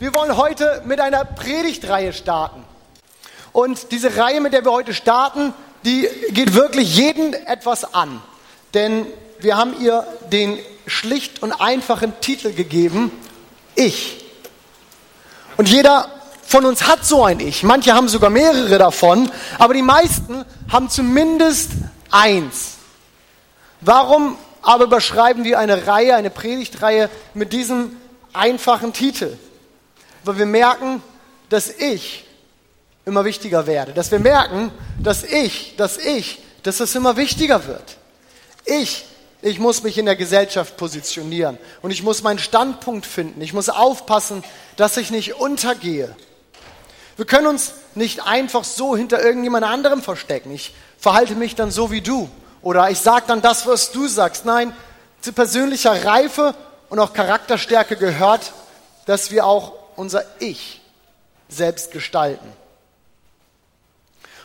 Wir 0.00 0.14
wollen 0.14 0.36
heute 0.36 0.80
mit 0.84 1.00
einer 1.00 1.24
Predigtreihe 1.24 2.12
starten. 2.12 2.62
Und 3.50 3.90
diese 3.90 4.16
Reihe, 4.16 4.40
mit 4.40 4.52
der 4.52 4.64
wir 4.64 4.70
heute 4.70 4.94
starten, 4.94 5.52
die 5.84 6.08
geht 6.30 6.54
wirklich 6.54 6.94
jeden 6.94 7.34
etwas 7.34 7.94
an. 7.94 8.22
Denn 8.74 9.06
wir 9.40 9.56
haben 9.56 9.74
ihr 9.80 10.06
den 10.30 10.56
schlicht 10.86 11.42
und 11.42 11.50
einfachen 11.50 12.12
Titel 12.20 12.52
gegeben, 12.52 13.10
Ich. 13.74 14.24
Und 15.56 15.68
jeder 15.68 16.08
von 16.46 16.64
uns 16.64 16.86
hat 16.86 17.04
so 17.04 17.24
ein 17.24 17.40
Ich. 17.40 17.64
Manche 17.64 17.92
haben 17.92 18.06
sogar 18.06 18.30
mehrere 18.30 18.78
davon, 18.78 19.28
aber 19.58 19.74
die 19.74 19.82
meisten 19.82 20.44
haben 20.70 20.88
zumindest 20.90 21.72
eins. 22.12 22.74
Warum 23.80 24.38
aber 24.62 24.84
überschreiben 24.84 25.42
wir 25.42 25.58
eine 25.58 25.88
Reihe, 25.88 26.14
eine 26.14 26.30
Predigtreihe 26.30 27.10
mit 27.34 27.52
diesem 27.52 27.96
einfachen 28.32 28.92
Titel? 28.92 29.36
Weil 30.24 30.38
wir 30.38 30.46
merken, 30.46 31.02
dass 31.48 31.68
ich 31.68 32.24
immer 33.04 33.24
wichtiger 33.24 33.66
werde. 33.66 33.92
Dass 33.92 34.10
wir 34.10 34.18
merken, 34.18 34.70
dass 35.02 35.24
ich, 35.24 35.74
dass 35.76 35.96
ich, 35.98 36.42
dass 36.62 36.80
es 36.80 36.94
immer 36.94 37.16
wichtiger 37.16 37.66
wird. 37.66 37.96
Ich, 38.64 39.06
ich 39.40 39.58
muss 39.58 39.82
mich 39.82 39.98
in 39.98 40.06
der 40.06 40.16
Gesellschaft 40.16 40.76
positionieren 40.76 41.58
und 41.80 41.90
ich 41.90 42.02
muss 42.02 42.22
meinen 42.22 42.38
Standpunkt 42.38 43.06
finden. 43.06 43.40
Ich 43.40 43.52
muss 43.52 43.68
aufpassen, 43.68 44.44
dass 44.76 44.96
ich 44.96 45.10
nicht 45.10 45.34
untergehe. 45.34 46.14
Wir 47.16 47.24
können 47.24 47.46
uns 47.46 47.72
nicht 47.94 48.24
einfach 48.24 48.64
so 48.64 48.96
hinter 48.96 49.22
irgendjemand 49.22 49.64
anderem 49.64 50.02
verstecken. 50.02 50.52
Ich 50.52 50.74
verhalte 50.98 51.34
mich 51.34 51.54
dann 51.54 51.70
so 51.70 51.90
wie 51.90 52.00
du 52.00 52.28
oder 52.62 52.90
ich 52.90 52.98
sage 52.98 53.24
dann 53.26 53.42
das, 53.42 53.66
was 53.66 53.92
du 53.92 54.06
sagst. 54.06 54.44
Nein, 54.44 54.74
zu 55.20 55.32
persönlicher 55.32 56.04
Reife 56.04 56.54
und 56.90 56.98
auch 56.98 57.12
Charakterstärke 57.12 57.96
gehört, 57.96 58.52
dass 59.06 59.30
wir 59.30 59.46
auch 59.46 59.77
unser 59.98 60.24
Ich 60.38 60.80
selbst 61.48 61.90
gestalten. 61.90 62.46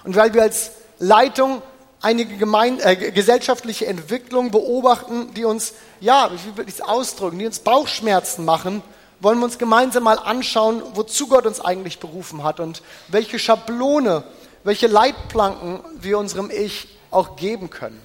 Und 0.04 0.16
weil 0.16 0.34
wir 0.34 0.42
als 0.42 0.72
Leitung 1.00 1.62
einige 2.02 2.38
gemein, 2.38 2.80
äh, 2.80 3.12
gesellschaftliche 3.12 3.86
Entwicklungen 3.86 4.52
beobachten, 4.52 5.34
die 5.34 5.46
uns, 5.46 5.74
ja, 6.02 6.30
wie 6.32 6.58
will 6.58 6.68
ich 6.68 6.76
es 6.76 6.82
ausdrücken, 6.82 7.40
die 7.40 7.46
uns 7.46 7.60
Bauchschmerzen 7.60 8.44
machen, 8.44 8.82
wollen 9.20 9.40
wir 9.40 9.46
uns 9.46 9.58
gemeinsam 9.58 10.04
mal 10.04 10.20
anschauen, 10.20 10.82
wozu 10.96 11.28
Gott 11.28 11.46
uns 11.46 11.62
eigentlich 11.62 12.00
berufen 12.00 12.44
hat 12.44 12.60
und 12.60 12.82
welche 13.08 13.40
Schablone, 13.40 14.24
welche 14.64 14.88
Leitplanken 14.88 15.80
wir 15.96 16.18
unserem 16.18 16.50
Ich 16.52 16.88
auch 17.12 17.36
geben 17.38 17.70
können. 17.70 18.02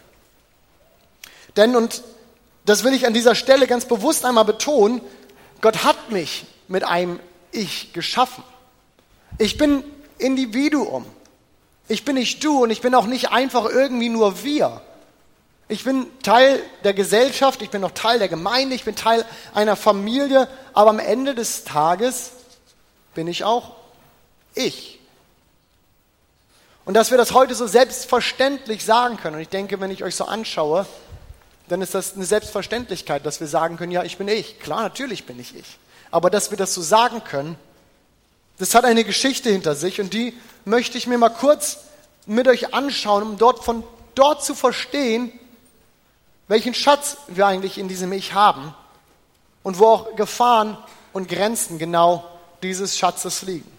Denn, 1.57 1.75
und 1.75 2.03
das 2.67 2.85
will 2.85 2.93
ich 2.93 3.07
an 3.07 3.15
dieser 3.15 3.35
Stelle 3.35 3.67
ganz 3.67 3.87
bewusst 3.87 4.25
einmal 4.25 4.45
betonen, 4.45 5.01
Gott 5.61 5.83
hat 5.83 6.13
mich 6.13 6.47
mit 6.69 6.85
einem 6.85 7.19
ich 7.53 7.93
geschaffen. 7.93 8.45
Ich 9.39 9.59
bin 9.59 9.85
Individuum. 10.19 11.07
Ich 11.89 12.05
bin 12.05 12.17
nicht 12.17 12.45
du 12.45 12.65
und 12.65 12.71
ich 12.71 12.81
bin 12.81 12.95
auch 12.95 13.07
nicht 13.07 13.31
einfach 13.31 13.65
irgendwie 13.65 14.11
nur 14.11 14.45
wir. 14.45 14.83
Ich 15.69 15.85
bin 15.85 16.07
Teil 16.23 16.63
der 16.85 16.95
Gesellschaft, 16.95 17.61
ich 17.63 17.71
bin 17.71 17.83
noch 17.83 17.91
Teil 17.91 18.19
der 18.19 18.29
Gemeinde, 18.29 18.75
ich 18.75 18.85
bin 18.85 18.97
Teil 18.97 19.25
einer 19.55 19.77
Familie, 19.77 20.49
aber 20.73 20.91
am 20.91 20.99
Ende 20.99 21.35
des 21.35 21.65
Tages 21.65 22.31
bin 23.15 23.27
ich 23.27 23.45
auch 23.45 23.73
ich. 24.55 24.99
Und 26.87 26.95
dass 26.95 27.11
wir 27.11 27.19
das 27.19 27.33
heute 27.33 27.55
so 27.55 27.67
selbstverständlich 27.67 28.83
sagen 28.83 29.19
können, 29.19 29.37
und 29.37 29.43
ich 29.43 29.51
denke, 29.51 29.79
wenn 29.79 29.91
ich 29.91 30.05
euch 30.05 30.17
so 30.17 30.25
anschaue, 30.25 30.87
dann 31.69 31.83
ist 31.83 31.95
das 31.95 32.15
eine 32.15 32.25
Selbstverständlichkeit, 32.25 33.27
dass 33.27 33.41
wir 33.41 33.47
sagen 33.47 33.77
können, 33.77 33.93
ja, 33.93 34.05
ich 34.05 34.17
bin 34.17 34.27
ich. 34.27 34.59
Klar, 34.59 34.83
natürlich 34.83 35.27
bin 35.27 35.39
ich 35.39 35.55
ich. 35.55 35.79
Aber 36.11 36.31
dass 36.31 36.51
wir 36.51 36.59
das 36.59 36.75
so 36.75 36.83
sagen 36.83 37.23
können, 37.25 37.57
das 38.59 38.75
hat 38.75 38.85
eine 38.85 39.05
Geschichte 39.05 39.51
hinter 39.51 39.75
sich 39.75 40.01
und 40.01 40.13
die 40.13 40.37
möchte 40.65 40.99
ich 40.99 41.07
mir 41.07 41.19
mal 41.19 41.29
kurz 41.29 41.79
mit 42.27 42.49
euch 42.49 42.75
anschauen, 42.75 43.23
um 43.23 43.39
dort 43.39 43.65
von 43.65 43.85
dort 44.15 44.45
zu 44.45 44.55
verstehen, 44.55 45.33
welchen 46.49 46.75
Schatz 46.75 47.17
wir 47.29 47.47
eigentlich 47.47 47.79
in 47.79 47.89
diesem 47.89 48.13
Ich 48.13 48.35
haben 48.35 48.75
und 49.63 49.79
wo 49.79 49.87
auch 49.87 50.17
Gefahren 50.17 50.77
und 51.13 51.29
Grenzen 51.29 51.79
genau 51.79 52.25
dieses 52.63 52.99
Schatzes 52.99 53.43
liegen. 53.43 53.71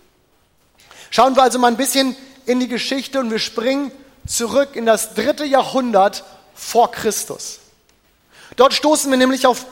Schauen 1.09 1.35
wir 1.35 1.43
also 1.43 1.59
mal 1.59 1.67
ein 1.67 1.77
bisschen 1.77 2.15
in 2.45 2.59
die 2.59 2.67
Geschichte 2.67 3.19
und 3.19 3.31
wir 3.31 3.39
springen 3.39 3.91
zurück 4.25 4.75
in 4.75 4.85
das 4.85 5.13
dritte 5.13 5.45
Jahrhundert 5.45 6.23
vor 6.53 6.91
Christus. 6.91 7.59
Dort 8.55 8.73
stoßen 8.73 9.09
wir 9.09 9.17
nämlich 9.17 9.47
auf 9.47 9.65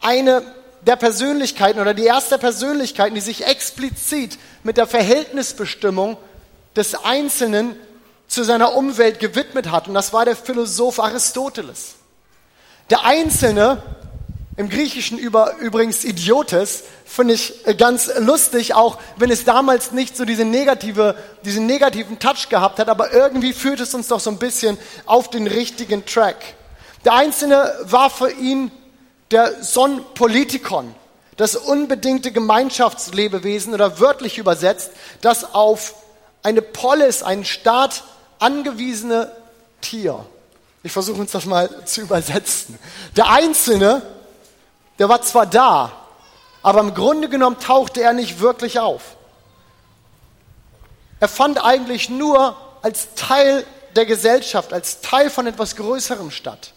eine 0.00 0.42
der 0.82 0.96
Persönlichkeiten 0.96 1.80
oder 1.80 1.94
die 1.94 2.04
erste 2.04 2.38
Persönlichkeiten, 2.38 3.14
die 3.14 3.20
sich 3.20 3.46
explizit 3.46 4.38
mit 4.62 4.76
der 4.76 4.86
Verhältnisbestimmung 4.86 6.16
des 6.76 6.94
Einzelnen 7.04 7.76
zu 8.28 8.44
seiner 8.44 8.74
Umwelt 8.74 9.18
gewidmet 9.18 9.70
hat. 9.70 9.88
Und 9.88 9.94
das 9.94 10.12
war 10.12 10.24
der 10.24 10.36
Philosoph 10.36 11.00
Aristoteles. 11.00 11.96
Der 12.88 13.04
Einzelne, 13.04 13.82
im 14.56 14.68
Griechischen 14.68 15.18
über, 15.18 15.56
übrigens 15.58 16.04
Idiotes, 16.04 16.84
finde 17.04 17.34
ich 17.34 17.54
ganz 17.78 18.10
lustig, 18.18 18.74
auch 18.74 18.98
wenn 19.16 19.30
es 19.30 19.44
damals 19.44 19.92
nicht 19.92 20.16
so 20.16 20.24
diese 20.24 20.44
negative, 20.44 21.16
diesen 21.44 21.66
negativen 21.66 22.18
Touch 22.18 22.48
gehabt 22.48 22.78
hat, 22.78 22.88
aber 22.88 23.12
irgendwie 23.12 23.52
führt 23.52 23.80
es 23.80 23.94
uns 23.94 24.08
doch 24.08 24.20
so 24.20 24.30
ein 24.30 24.38
bisschen 24.38 24.78
auf 25.06 25.30
den 25.30 25.46
richtigen 25.46 26.04
Track. 26.04 26.36
Der 27.04 27.14
Einzelne 27.14 27.72
war 27.84 28.10
für 28.10 28.30
ihn 28.30 28.70
der 29.30 29.62
Son 29.62 30.04
Politikon, 30.14 30.94
das 31.36 31.56
unbedingte 31.56 32.32
Gemeinschaftslebewesen 32.32 33.74
oder 33.74 34.00
wörtlich 34.00 34.38
übersetzt, 34.38 34.90
das 35.20 35.54
auf 35.54 35.94
eine 36.42 36.62
Polis, 36.62 37.22
einen 37.22 37.44
Staat 37.44 38.02
angewiesene 38.38 39.30
Tier. 39.80 40.24
Ich 40.82 40.92
versuche 40.92 41.20
uns 41.20 41.32
das 41.32 41.46
mal 41.46 41.84
zu 41.84 42.00
übersetzen. 42.00 42.78
Der 43.16 43.30
Einzelne, 43.30 44.02
der 44.98 45.08
war 45.08 45.22
zwar 45.22 45.46
da, 45.46 45.92
aber 46.62 46.80
im 46.80 46.94
Grunde 46.94 47.28
genommen 47.28 47.58
tauchte 47.58 48.02
er 48.02 48.12
nicht 48.12 48.40
wirklich 48.40 48.78
auf. 48.80 49.16
Er 51.20 51.28
fand 51.28 51.62
eigentlich 51.62 52.08
nur 52.08 52.56
als 52.82 53.14
Teil 53.14 53.64
der 53.94 54.06
Gesellschaft, 54.06 54.72
als 54.72 55.00
Teil 55.00 55.28
von 55.30 55.46
etwas 55.46 55.76
Größerem 55.76 56.30
statt. 56.30 56.72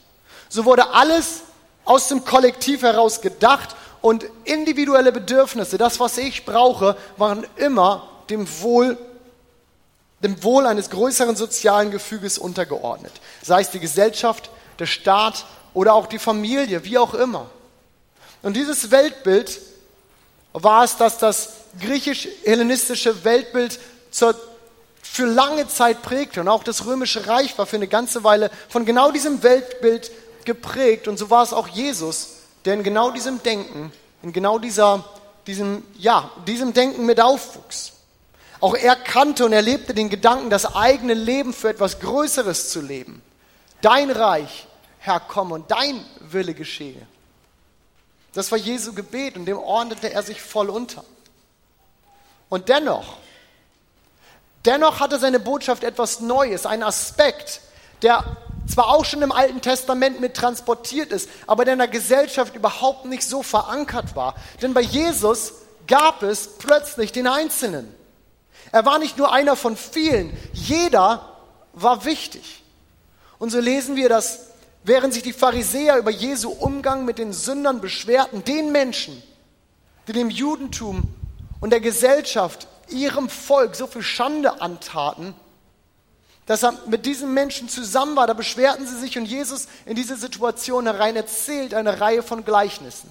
So 0.49 0.65
wurde 0.65 0.89
alles 0.91 1.41
aus 1.85 2.07
dem 2.07 2.25
Kollektiv 2.25 2.81
heraus 2.81 3.21
gedacht 3.21 3.75
und 4.01 4.25
individuelle 4.43 5.11
Bedürfnisse, 5.11 5.77
das, 5.77 5.99
was 5.99 6.17
ich 6.17 6.45
brauche, 6.45 6.97
waren 7.17 7.45
immer 7.55 8.07
dem 8.29 8.47
Wohl, 8.61 8.97
dem 10.21 10.43
Wohl 10.43 10.65
eines 10.65 10.89
größeren 10.89 11.35
sozialen 11.35 11.91
Gefüges 11.91 12.37
untergeordnet. 12.37 13.13
Sei 13.41 13.61
es 13.61 13.71
die 13.71 13.79
Gesellschaft, 13.79 14.49
der 14.79 14.85
Staat 14.85 15.45
oder 15.73 15.93
auch 15.93 16.07
die 16.07 16.19
Familie, 16.19 16.83
wie 16.83 16.97
auch 16.97 17.13
immer. 17.13 17.49
Und 18.41 18.55
dieses 18.55 18.91
Weltbild 18.91 19.59
war 20.53 20.83
es, 20.83 20.97
dass 20.97 21.17
das 21.17 21.53
griechisch-hellenistische 21.79 23.23
Weltbild 23.23 23.79
zur, 24.11 24.35
für 25.01 25.25
lange 25.25 25.67
Zeit 25.67 26.01
prägte. 26.01 26.41
Und 26.41 26.47
auch 26.47 26.63
das 26.63 26.85
römische 26.85 27.27
Reich 27.27 27.57
war 27.57 27.65
für 27.65 27.77
eine 27.77 27.87
ganze 27.87 28.23
Weile 28.23 28.51
von 28.69 28.85
genau 28.85 29.11
diesem 29.11 29.43
Weltbild 29.43 30.11
geprägt 30.45 31.07
und 31.07 31.17
so 31.17 31.29
war 31.29 31.43
es 31.43 31.53
auch 31.53 31.67
Jesus, 31.67 32.37
der 32.65 32.75
in 32.75 32.83
genau 32.83 33.11
diesem 33.11 33.41
Denken, 33.43 33.91
in 34.21 34.33
genau 34.33 34.59
dieser, 34.59 35.03
diesem, 35.47 35.83
ja, 35.97 36.29
diesem 36.47 36.73
Denken 36.73 37.05
mit 37.05 37.19
aufwuchs. 37.19 37.93
Auch 38.59 38.75
er 38.75 38.95
kannte 38.95 39.45
und 39.45 39.51
erlebte 39.51 39.93
den 39.93 40.09
Gedanken, 40.09 40.49
das 40.49 40.75
eigene 40.75 41.13
Leben 41.13 41.53
für 41.53 41.69
etwas 41.69 41.99
Größeres 41.99 42.69
zu 42.69 42.81
leben. 42.81 43.21
Dein 43.81 44.09
Reich, 44.09 44.67
Herr, 44.99 45.19
komm 45.19 45.51
und 45.51 45.69
dein 45.69 46.03
Wille 46.21 46.53
geschehe. 46.53 47.05
Das 48.33 48.51
war 48.51 48.57
Jesu 48.57 48.93
Gebet 48.93 49.35
und 49.35 49.45
dem 49.45 49.57
ordnete 49.57 50.11
er 50.11 50.23
sich 50.23 50.41
voll 50.41 50.69
unter. 50.69 51.03
Und 52.47 52.69
dennoch, 52.69 53.17
dennoch 54.65 54.99
hatte 54.99 55.19
seine 55.19 55.39
Botschaft 55.39 55.83
etwas 55.83 56.21
Neues, 56.21 56.65
einen 56.65 56.83
Aspekt, 56.83 57.61
der 58.01 58.23
zwar 58.73 58.87
auch 58.87 59.05
schon 59.05 59.21
im 59.21 59.31
Alten 59.31 59.61
Testament 59.61 60.19
mit 60.19 60.33
transportiert 60.33 61.11
ist, 61.11 61.29
aber 61.45 61.63
der 61.63 61.73
in 61.73 61.79
der 61.79 61.87
Gesellschaft 61.87 62.55
überhaupt 62.55 63.05
nicht 63.05 63.23
so 63.23 63.43
verankert 63.43 64.15
war. 64.15 64.35
Denn 64.61 64.73
bei 64.73 64.81
Jesus 64.81 65.53
gab 65.87 66.23
es 66.23 66.47
plötzlich 66.57 67.11
den 67.11 67.27
Einzelnen. 67.27 67.93
Er 68.71 68.85
war 68.85 68.97
nicht 68.97 69.17
nur 69.17 69.31
einer 69.31 69.55
von 69.55 69.77
vielen, 69.77 70.35
jeder 70.53 71.29
war 71.73 72.05
wichtig. 72.05 72.63
Und 73.37 73.51
so 73.51 73.59
lesen 73.59 73.95
wir, 73.95 74.09
dass 74.09 74.47
während 74.83 75.13
sich 75.13 75.21
die 75.21 75.33
Pharisäer 75.33 75.97
über 75.97 76.11
Jesu 76.11 76.49
Umgang 76.49 77.05
mit 77.05 77.19
den 77.19 77.33
Sündern 77.33 77.79
beschwerten, 77.79 78.43
den 78.43 78.71
Menschen, 78.71 79.21
die 80.07 80.13
dem 80.13 80.29
Judentum 80.29 81.03
und 81.61 81.69
der 81.69 81.79
Gesellschaft, 81.79 82.67
ihrem 82.89 83.29
Volk 83.29 83.75
so 83.75 83.85
viel 83.85 84.01
Schande 84.01 84.61
antaten, 84.61 85.35
dass 86.45 86.63
er 86.63 86.73
mit 86.87 87.05
diesen 87.05 87.33
Menschen 87.33 87.69
zusammen 87.69 88.15
war. 88.15 88.27
Da 88.27 88.33
beschwerten 88.33 88.85
sie 88.85 88.97
sich 88.99 89.17
und 89.17 89.25
Jesus 89.25 89.67
in 89.85 89.95
diese 89.95 90.15
Situation 90.15 90.85
herein 90.85 91.15
erzählt 91.15 91.73
eine 91.73 91.99
Reihe 92.01 92.23
von 92.23 92.43
Gleichnissen. 92.45 93.09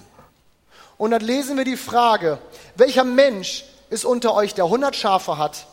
Und 0.97 1.11
dann 1.11 1.21
lesen 1.21 1.57
wir 1.57 1.65
die 1.65 1.77
Frage, 1.77 2.39
welcher 2.75 3.03
Mensch 3.03 3.65
ist 3.89 4.05
unter 4.05 4.33
euch, 4.33 4.53
der 4.53 4.65
100 4.65 4.95
Schafe 4.95 5.37
hat 5.37 5.67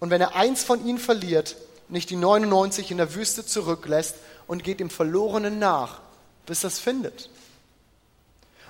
und 0.00 0.10
wenn 0.10 0.20
er 0.20 0.34
eins 0.34 0.64
von 0.64 0.84
ihnen 0.84 0.98
verliert, 0.98 1.56
nicht 1.88 2.10
die 2.10 2.16
99 2.16 2.90
in 2.90 2.96
der 2.96 3.14
Wüste 3.14 3.46
zurücklässt 3.46 4.16
und 4.46 4.64
geht 4.64 4.80
dem 4.80 4.90
Verlorenen 4.90 5.58
nach, 5.58 6.00
bis 6.46 6.60
das 6.60 6.78
findet. 6.78 7.30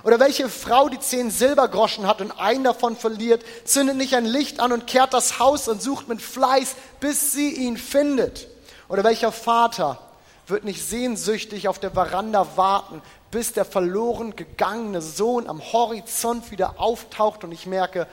Oder 0.03 0.19
welche 0.19 0.49
Frau, 0.49 0.89
die 0.89 0.99
zehn 0.99 1.31
Silbergroschen 1.31 2.07
hat 2.07 2.19
und 2.19 2.31
einen 2.31 2.65
davon 2.65 2.97
verliert, 2.97 3.43
zündet 3.63 3.95
nicht 3.95 4.13
ein 4.13 4.25
Licht 4.25 4.59
an 4.59 4.73
und 4.73 4.85
kehrt 4.85 5.13
das 5.13 5.39
Haus 5.39 5.67
und 5.67 5.81
sucht 5.81 6.09
mit 6.09 6.21
Fleiß, 6.21 6.75
bis 6.99 7.31
sie 7.31 7.51
ihn 7.51 7.77
findet. 7.77 8.47
Oder 8.89 9.03
welcher 9.05 9.31
Vater 9.31 9.99
wird 10.47 10.65
nicht 10.65 10.85
sehnsüchtig 10.85 11.69
auf 11.69 11.79
der 11.79 11.91
Veranda 11.91 12.57
warten, 12.57 13.01
bis 13.31 13.53
der 13.53 13.65
verloren 13.65 14.35
gegangene 14.35 15.01
Sohn 15.01 15.47
am 15.47 15.61
Horizont 15.61 16.51
wieder 16.51 16.79
auftaucht 16.79 17.45
und 17.45 17.51
ich 17.53 17.65
merke, 17.65 18.05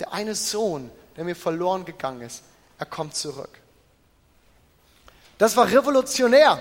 der 0.00 0.12
eine 0.12 0.34
Sohn, 0.34 0.90
der 1.16 1.24
mir 1.24 1.36
verloren 1.36 1.84
gegangen 1.84 2.22
ist, 2.22 2.42
er 2.78 2.86
kommt 2.86 3.14
zurück. 3.14 3.60
Das 5.38 5.56
war 5.56 5.70
revolutionär. 5.70 6.60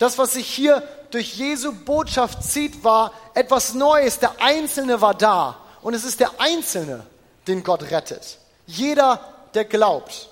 Das, 0.00 0.16
was 0.16 0.32
sich 0.32 0.46
hier 0.46 0.82
durch 1.10 1.34
Jesu 1.34 1.72
Botschaft 1.72 2.42
zieht, 2.42 2.82
war 2.82 3.12
etwas 3.34 3.74
Neues. 3.74 4.18
Der 4.18 4.40
Einzelne 4.40 5.02
war 5.02 5.12
da. 5.14 5.60
Und 5.82 5.92
es 5.92 6.04
ist 6.04 6.20
der 6.20 6.40
Einzelne, 6.40 7.04
den 7.46 7.62
Gott 7.62 7.82
rettet. 7.90 8.38
Jeder, 8.66 9.20
der 9.52 9.66
glaubt. 9.66 10.30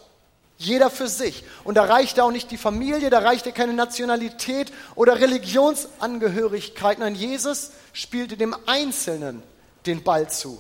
Jeder 0.57 0.89
für 0.89 1.07
sich. 1.07 1.45
Und 1.65 1.75
da 1.75 1.85
reichte 1.85 2.25
auch 2.25 2.31
nicht 2.31 2.51
die 2.51 2.57
Familie, 2.57 3.11
da 3.11 3.19
reichte 3.19 3.53
keine 3.53 3.75
Nationalität 3.75 4.73
oder 4.95 5.21
Religionsangehörigkeit. 5.21 6.99
Nein, 6.99 7.15
Jesus 7.15 7.73
spielte 7.93 8.39
dem 8.39 8.57
Einzelnen 8.65 9.43
den 9.85 10.03
Ball 10.03 10.31
zu. 10.31 10.59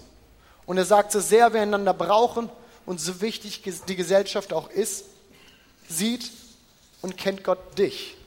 Und 0.66 0.76
er 0.76 0.84
sagt, 0.84 1.12
so 1.12 1.20
sehr 1.20 1.54
wir 1.54 1.62
einander 1.62 1.94
brauchen 1.94 2.50
und 2.84 3.00
so 3.00 3.22
wichtig 3.22 3.62
die 3.88 3.96
Gesellschaft 3.96 4.52
auch 4.52 4.68
ist, 4.68 5.06
sieht 5.88 6.30
und 7.00 7.16
kennt 7.16 7.42
Gott 7.42 7.78
dich 7.78 8.17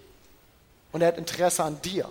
und 0.92 1.02
er 1.02 1.10
hat 1.10 1.18
Interesse 1.18 1.64
an 1.64 1.82
dir. 1.82 2.10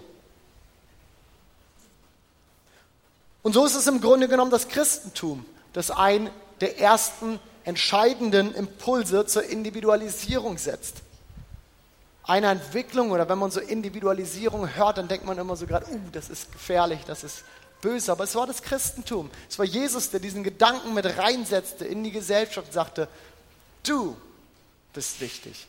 Und 3.43 3.55
so 3.55 3.65
ist 3.65 3.75
es 3.75 3.87
im 3.87 4.01
Grunde 4.01 4.29
genommen 4.29 4.51
das 4.51 4.69
Christentum, 4.69 5.47
das 5.73 5.91
ein 5.91 6.31
der 6.61 6.79
ersten 6.79 7.41
entscheidenden 7.65 8.55
Impulse 8.55 9.27
zur 9.27 9.45
Individualisierung 9.45 10.59
setzt. 10.59 10.97
Eine 12.23 12.49
Entwicklung 12.51 13.11
oder 13.11 13.29
wenn 13.29 13.39
man 13.39 13.51
so 13.51 13.61
Individualisierung 13.61 14.75
hört, 14.75 14.99
dann 14.99 15.09
denkt 15.09 15.25
man 15.25 15.39
immer 15.39 15.57
so 15.57 15.67
gerade, 15.67 15.87
uh, 15.91 16.01
das 16.13 16.29
ist 16.29 16.53
gefährlich, 16.53 17.01
das 17.07 17.25
ist 17.25 17.45
böse. 17.81 18.13
Aber 18.13 18.25
es 18.25 18.35
war 18.35 18.47
das 18.47 18.63
Christentum. 18.63 19.31
Es 19.49 19.59
war 19.59 19.67
Jesus, 19.67 20.11
der 20.11 20.21
diesen 20.21 20.45
Gedanken 20.45 20.95
mit 20.95 21.07
reinsetzte 21.19 21.87
in 21.87 22.05
die 22.05 22.11
Gesellschaft 22.11 22.69
und 22.69 22.73
sagte, 22.73 23.09
du 23.83 24.17
bist 24.93 25.21
wichtig. 25.21 25.67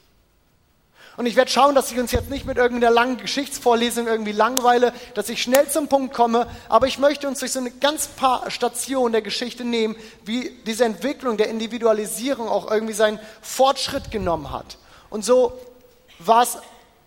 Und 1.22 1.28
ich 1.28 1.36
werde 1.36 1.52
schauen, 1.52 1.76
dass 1.76 1.92
ich 1.92 2.00
uns 2.00 2.12
jetzt 2.12 2.32
nicht 2.32 2.48
mit 2.48 2.58
irgendeiner 2.58 2.92
langen 2.92 3.18
Geschichtsvorlesung 3.18 4.08
irgendwie 4.08 4.32
langweile, 4.32 4.92
dass 5.14 5.30
ich 5.30 5.40
schnell 5.40 5.70
zum 5.70 5.88
Punkt 5.88 6.16
komme, 6.16 6.48
aber 6.68 6.88
ich 6.88 6.98
möchte 6.98 7.28
uns 7.28 7.42
durch 7.42 7.52
so 7.52 7.60
eine 7.60 7.70
ganz 7.70 8.08
paar 8.08 8.50
Stationen 8.50 9.12
der 9.12 9.22
Geschichte 9.22 9.64
nehmen, 9.64 9.96
wie 10.26 10.50
diese 10.66 10.84
Entwicklung 10.84 11.38
der 11.38 11.50
Individualisierung 11.50 12.50
auch 12.50 12.72
irgendwie 12.72 12.96
seinen 12.96 13.20
Fortschritt 13.40 14.10
genommen 14.10 14.50
hat. 14.50 14.80
Und 15.12 15.24
so 15.24 15.54
war 16.18 16.42
es 16.42 16.58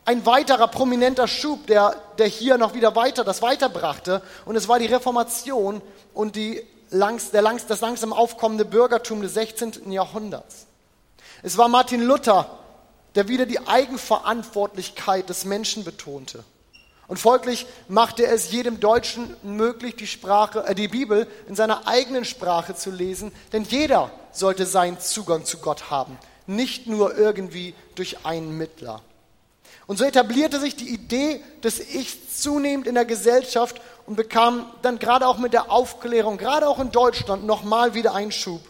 ein 0.04 0.24
weiterer 0.24 0.68
prominenter 0.68 1.26
Schub, 1.26 1.66
der, 1.66 1.96
der 2.18 2.28
hier 2.28 2.56
noch 2.56 2.72
wieder 2.74 2.94
weiter 2.94 3.24
das 3.24 3.42
weiterbrachte. 3.42 4.22
Und 4.44 4.54
es 4.54 4.68
war 4.68 4.78
die 4.78 4.86
Reformation 4.86 5.82
und 6.12 6.36
die 6.36 6.62
langs, 6.90 7.32
der 7.32 7.42
langs, 7.42 7.66
das 7.66 7.80
langsam 7.80 8.12
aufkommende 8.12 8.64
Bürgertum 8.64 9.22
des 9.22 9.34
16. 9.34 9.90
Jahrhunderts. 9.90 10.66
Es 11.42 11.58
war 11.58 11.66
Martin 11.66 12.00
Luther, 12.00 12.60
der 13.14 13.28
wieder 13.28 13.46
die 13.46 13.66
Eigenverantwortlichkeit 13.66 15.28
des 15.28 15.44
Menschen 15.44 15.84
betonte. 15.84 16.44
Und 17.06 17.18
folglich 17.18 17.66
machte 17.88 18.26
es 18.26 18.50
jedem 18.50 18.80
Deutschen 18.80 19.36
möglich, 19.42 19.96
die, 19.96 20.06
Sprache, 20.06 20.64
äh, 20.66 20.74
die 20.74 20.88
Bibel 20.88 21.26
in 21.46 21.54
seiner 21.54 21.86
eigenen 21.86 22.24
Sprache 22.24 22.74
zu 22.74 22.90
lesen, 22.90 23.32
denn 23.52 23.64
jeder 23.64 24.10
sollte 24.32 24.64
seinen 24.66 24.98
Zugang 24.98 25.44
zu 25.44 25.58
Gott 25.58 25.90
haben, 25.90 26.18
nicht 26.46 26.86
nur 26.86 27.16
irgendwie 27.16 27.74
durch 27.94 28.24
einen 28.24 28.56
Mittler. 28.56 29.02
Und 29.86 29.98
so 29.98 30.04
etablierte 30.04 30.60
sich 30.60 30.76
die 30.76 30.88
Idee 30.88 31.42
des 31.62 31.78
Ichs 31.94 32.40
zunehmend 32.40 32.86
in 32.86 32.94
der 32.94 33.04
Gesellschaft 33.04 33.80
und 34.06 34.16
bekam 34.16 34.66
dann 34.80 34.98
gerade 34.98 35.26
auch 35.26 35.36
mit 35.36 35.52
der 35.52 35.70
Aufklärung, 35.70 36.38
gerade 36.38 36.66
auch 36.68 36.78
in 36.78 36.90
Deutschland, 36.90 37.44
nochmal 37.44 37.92
wieder 37.92 38.14
Einschub. 38.14 38.62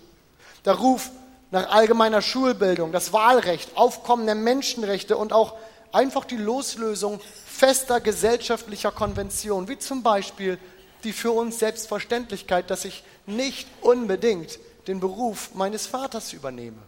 Der 0.64 0.75
Ruf 0.75 1.11
nach 1.54 1.70
allgemeiner 1.70 2.20
Schulbildung, 2.20 2.90
das 2.90 3.12
Wahlrecht, 3.12 3.76
Aufkommen 3.76 4.26
der 4.26 4.34
Menschenrechte 4.34 5.16
und 5.16 5.32
auch 5.32 5.54
einfach 5.92 6.24
die 6.24 6.36
Loslösung 6.36 7.20
fester 7.46 8.00
gesellschaftlicher 8.00 8.90
Konventionen, 8.90 9.68
wie 9.68 9.78
zum 9.78 10.02
Beispiel 10.02 10.58
die 11.04 11.12
für 11.12 11.30
uns 11.30 11.60
Selbstverständlichkeit, 11.60 12.70
dass 12.70 12.84
ich 12.84 13.04
nicht 13.26 13.68
unbedingt 13.82 14.58
den 14.88 14.98
Beruf 14.98 15.54
meines 15.54 15.86
Vaters 15.86 16.32
übernehme, 16.32 16.78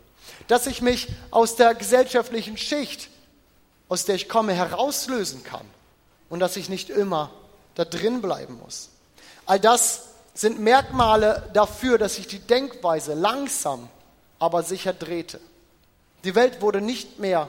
dass 0.48 0.66
ich 0.66 0.82
mich 0.82 1.06
aus 1.30 1.54
der 1.54 1.76
gesellschaftlichen 1.76 2.56
Schicht, 2.56 3.08
aus 3.88 4.04
der 4.04 4.16
ich 4.16 4.28
komme, 4.28 4.52
herauslösen 4.52 5.44
kann 5.44 5.66
und 6.28 6.40
dass 6.40 6.56
ich 6.56 6.68
nicht 6.68 6.90
immer 6.90 7.30
da 7.76 7.84
drin 7.84 8.20
bleiben 8.20 8.58
muss. 8.58 8.88
All 9.46 9.60
das 9.60 10.06
sind 10.34 10.58
Merkmale 10.58 11.48
dafür, 11.52 11.98
dass 11.98 12.16
sich 12.16 12.26
die 12.26 12.40
Denkweise 12.40 13.14
langsam 13.14 13.88
aber 14.38 14.62
sicher 14.62 14.92
drehte. 14.92 15.40
Die 16.24 16.34
Welt 16.34 16.60
wurde 16.60 16.80
nicht 16.80 17.18
mehr 17.18 17.48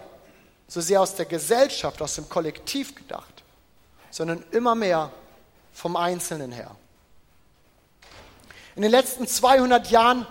so 0.68 0.82
sehr 0.82 1.02
aus 1.02 1.16
der 1.16 1.26
Gesellschaft, 1.26 2.02
aus 2.02 2.16
dem 2.16 2.30
Kollektiv 2.30 2.96
gedacht, 2.96 3.44
sondern 4.12 4.44
immer 4.52 4.76
mehr 4.76 5.12
vom 5.74 5.96
Einzelnen 5.96 6.52
her. 6.52 6.76
In 8.76 8.82
den 8.82 8.92
letzten 8.92 9.28
200 9.28 9.90
Jahren 9.90 10.28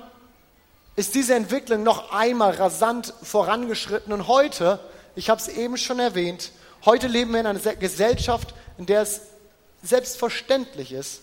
ist 0.94 1.14
diese 1.14 1.34
Entwicklung 1.34 1.82
noch 1.82 2.12
einmal 2.12 2.52
rasant 2.52 3.12
vorangeschritten 3.22 4.12
und 4.12 4.28
heute, 4.28 4.80
ich 5.14 5.30
habe 5.30 5.40
es 5.40 5.48
eben 5.48 5.76
schon 5.76 5.98
erwähnt, 5.98 6.52
heute 6.84 7.06
leben 7.06 7.32
wir 7.32 7.40
in 7.40 7.46
einer 7.46 7.58
Gesellschaft, 7.58 8.54
in 8.78 8.86
der 8.86 9.02
es 9.02 9.22
selbstverständlich 9.82 10.92
ist, 10.92 11.22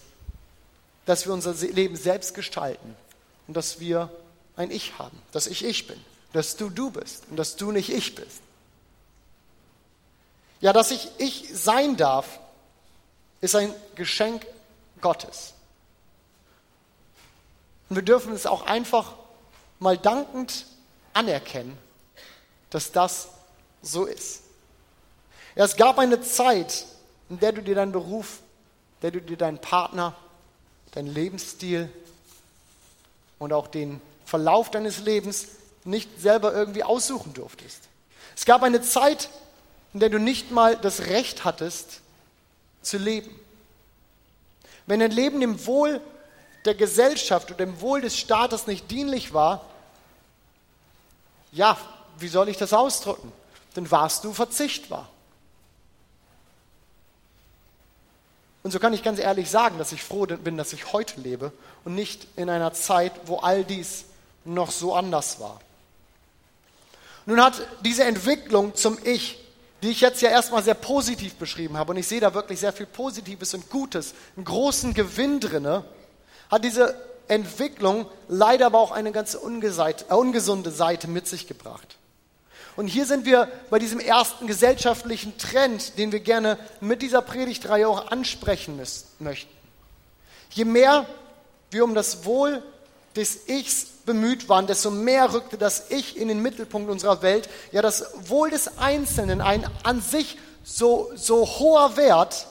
dass 1.05 1.25
wir 1.25 1.33
unser 1.33 1.53
Leben 1.53 1.95
selbst 1.95 2.33
gestalten 2.33 2.95
und 3.47 3.55
dass 3.55 3.79
wir 3.79 4.09
ein 4.55 4.71
Ich 4.71 4.97
haben, 4.99 5.19
dass 5.31 5.47
ich 5.47 5.65
ich 5.65 5.87
bin, 5.87 5.99
dass 6.31 6.55
du 6.55 6.69
du 6.69 6.91
bist 6.91 7.25
und 7.29 7.37
dass 7.37 7.55
du 7.55 7.71
nicht 7.71 7.89
ich 7.89 8.15
bist. 8.15 8.41
Ja, 10.61 10.73
dass 10.73 10.91
ich 10.91 11.09
ich 11.17 11.49
sein 11.53 11.97
darf, 11.97 12.39
ist 13.41 13.55
ein 13.55 13.73
Geschenk 13.95 14.45
Gottes. 15.01 15.53
Und 17.89 17.97
wir 17.97 18.03
dürfen 18.03 18.33
es 18.33 18.45
auch 18.45 18.65
einfach 18.65 19.13
mal 19.79 19.97
dankend 19.97 20.65
anerkennen, 21.13 21.77
dass 22.69 22.91
das 22.91 23.27
so 23.81 24.05
ist. 24.05 24.43
Ja, 25.55 25.65
es 25.65 25.75
gab 25.75 25.99
eine 25.99 26.21
Zeit, 26.21 26.85
in 27.29 27.39
der 27.39 27.51
du 27.51 27.61
dir 27.61 27.75
deinen 27.75 27.91
Beruf, 27.91 28.39
in 28.95 29.01
der 29.01 29.11
du 29.11 29.21
dir 29.21 29.37
deinen 29.37 29.59
Partner, 29.59 30.15
deinen 30.91 31.13
Lebensstil 31.13 31.91
und 33.37 33.53
auch 33.53 33.67
den 33.67 34.01
Verlauf 34.33 34.71
deines 34.71 34.97
Lebens 34.97 35.49
nicht 35.83 36.09
selber 36.19 36.55
irgendwie 36.55 36.81
aussuchen 36.83 37.35
durftest. 37.35 37.81
Es 38.35 38.45
gab 38.45 38.63
eine 38.63 38.81
Zeit, 38.81 39.29
in 39.93 39.99
der 39.99 40.09
du 40.09 40.17
nicht 40.17 40.49
mal 40.49 40.75
das 40.75 41.01
Recht 41.01 41.45
hattest, 41.45 42.01
zu 42.81 42.97
leben. 42.97 43.29
Wenn 44.87 45.01
dein 45.01 45.11
Leben 45.11 45.39
dem 45.39 45.67
Wohl 45.67 46.01
der 46.65 46.73
Gesellschaft 46.73 47.51
oder 47.51 47.63
dem 47.63 47.79
Wohl 47.79 48.01
des 48.01 48.17
Staates 48.17 48.65
nicht 48.65 48.89
dienlich 48.89 49.35
war, 49.35 49.65
ja, 51.51 51.77
wie 52.17 52.27
soll 52.27 52.49
ich 52.49 52.57
das 52.57 52.73
ausdrücken? 52.73 53.31
Dann 53.75 53.91
warst 53.91 54.23
du 54.23 54.33
verzichtbar. 54.33 55.09
Und 58.63 58.71
so 58.71 58.79
kann 58.79 58.93
ich 58.93 59.03
ganz 59.03 59.19
ehrlich 59.19 59.51
sagen, 59.51 59.77
dass 59.77 59.91
ich 59.91 60.01
froh 60.01 60.25
bin, 60.25 60.57
dass 60.57 60.73
ich 60.73 60.91
heute 60.91 61.21
lebe 61.21 61.51
und 61.85 61.93
nicht 61.93 62.25
in 62.35 62.49
einer 62.49 62.73
Zeit, 62.73 63.11
wo 63.27 63.37
all 63.37 63.63
dies 63.63 64.05
noch 64.45 64.71
so 64.71 64.93
anders 64.93 65.39
war. 65.39 65.59
Nun 67.25 67.41
hat 67.41 67.61
diese 67.81 68.03
Entwicklung 68.03 68.75
zum 68.75 68.97
Ich, 69.03 69.39
die 69.81 69.91
ich 69.91 70.01
jetzt 70.01 70.21
ja 70.21 70.29
erstmal 70.29 70.63
sehr 70.63 70.73
positiv 70.73 71.35
beschrieben 71.35 71.77
habe, 71.77 71.91
und 71.91 71.97
ich 71.97 72.07
sehe 72.07 72.19
da 72.19 72.33
wirklich 72.33 72.59
sehr 72.59 72.73
viel 72.73 72.85
Positives 72.85 73.53
und 73.53 73.69
Gutes, 73.69 74.13
einen 74.35 74.45
großen 74.45 74.93
Gewinn 74.93 75.39
drinne, 75.39 75.85
hat 76.49 76.63
diese 76.63 76.95
Entwicklung 77.27 78.05
leider 78.27 78.67
aber 78.67 78.79
auch 78.79 78.91
eine 78.91 79.11
ganz 79.11 79.33
äh, 79.33 79.37
ungesunde 79.37 80.71
Seite 80.71 81.07
mit 81.07 81.27
sich 81.27 81.47
gebracht. 81.47 81.97
Und 82.75 82.87
hier 82.87 83.05
sind 83.05 83.25
wir 83.25 83.51
bei 83.69 83.79
diesem 83.79 83.99
ersten 83.99 84.47
gesellschaftlichen 84.47 85.37
Trend, 85.37 85.97
den 85.97 86.11
wir 86.11 86.19
gerne 86.19 86.57
mit 86.81 87.01
dieser 87.01 87.21
Predigtreihe 87.21 87.87
auch 87.87 88.07
ansprechen 88.11 88.75
müssen, 88.77 89.07
möchten. 89.19 89.53
Je 90.49 90.65
mehr 90.65 91.05
wir 91.69 91.83
um 91.83 91.95
das 91.95 92.25
Wohl 92.25 92.63
des 93.15 93.47
Ichs 93.47 93.87
bemüht 94.05 94.49
waren, 94.49 94.67
desto 94.67 94.91
mehr 94.91 95.33
rückte 95.33 95.57
das 95.57 95.89
Ich 95.89 96.17
in 96.17 96.27
den 96.27 96.41
Mittelpunkt 96.41 96.89
unserer 96.89 97.21
Welt. 97.21 97.49
Ja, 97.71 97.81
das 97.81 98.05
Wohl 98.29 98.49
des 98.49 98.77
Einzelnen, 98.77 99.41
ein 99.41 99.69
an 99.83 100.01
sich 100.01 100.37
so, 100.63 101.11
so 101.15 101.45
hoher 101.45 101.97
Wert, 101.97 102.47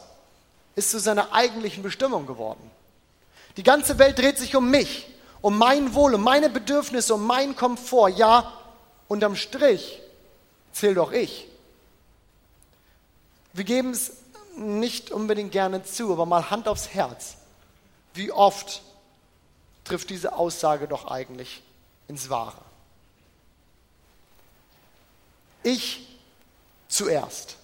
ist 0.74 0.90
zu 0.90 0.98
seiner 0.98 1.32
eigentlichen 1.32 1.82
Bestimmung 1.82 2.26
geworden. 2.26 2.70
Die 3.56 3.62
ganze 3.62 3.98
Welt 3.98 4.18
dreht 4.18 4.38
sich 4.38 4.56
um 4.56 4.70
mich, 4.70 5.08
um 5.40 5.58
mein 5.58 5.94
Wohl, 5.94 6.14
um 6.14 6.22
meine 6.22 6.48
Bedürfnisse, 6.48 7.14
um 7.14 7.26
meinen 7.26 7.56
Komfort. 7.56 8.10
Ja, 8.10 8.52
unterm 9.08 9.36
Strich 9.36 10.00
zähle 10.72 10.94
doch 10.94 11.12
ich. 11.12 11.48
Wir 13.52 13.64
geben 13.64 13.90
es 13.90 14.12
nicht 14.56 15.10
unbedingt 15.10 15.52
gerne 15.52 15.82
zu, 15.84 16.12
aber 16.12 16.24
mal 16.24 16.50
Hand 16.50 16.68
aufs 16.68 16.88
Herz. 16.88 17.36
Wie 18.14 18.32
oft 18.32 18.82
trifft 19.84 20.10
diese 20.10 20.34
Aussage 20.34 20.88
doch 20.88 21.06
eigentlich 21.06 21.62
ins 22.08 22.30
Wahre? 22.30 22.60
Ich 25.62 26.08
zuerst. 26.88 27.56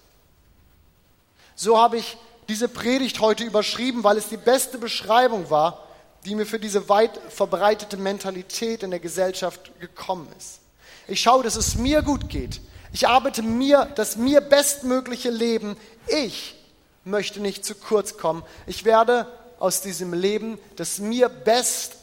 So 1.55 1.77
habe 1.77 1.97
ich 1.97 2.17
diese 2.47 2.67
Predigt 2.67 3.19
heute 3.19 3.43
überschrieben, 3.43 4.03
weil 4.03 4.17
es 4.17 4.29
die 4.29 4.37
beste 4.37 4.77
Beschreibung 4.77 5.49
war, 5.49 5.85
die 6.25 6.35
mir 6.35 6.45
für 6.45 6.59
diese 6.59 6.89
weit 6.89 7.19
verbreitete 7.29 7.97
Mentalität 7.97 8.83
in 8.83 8.91
der 8.91 8.99
Gesellschaft 8.99 9.79
gekommen 9.79 10.27
ist. 10.37 10.59
Ich 11.07 11.21
schaue, 11.21 11.43
dass 11.43 11.55
es 11.55 11.75
mir 11.75 12.01
gut 12.01 12.29
geht. 12.29 12.61
Ich 12.91 13.07
arbeite 13.07 13.41
mir 13.41 13.85
das 13.95 14.15
mir 14.15 14.41
bestmögliche 14.41 15.29
Leben. 15.29 15.77
Ich 16.07 16.55
möchte 17.03 17.39
nicht 17.39 17.63
zu 17.63 17.75
kurz 17.75 18.17
kommen. 18.17 18.43
Ich 18.67 18.83
werde 18.83 19.27
aus 19.59 19.81
diesem 19.81 20.13
Leben 20.13 20.57
das 20.75 20.99
mir 20.99 21.29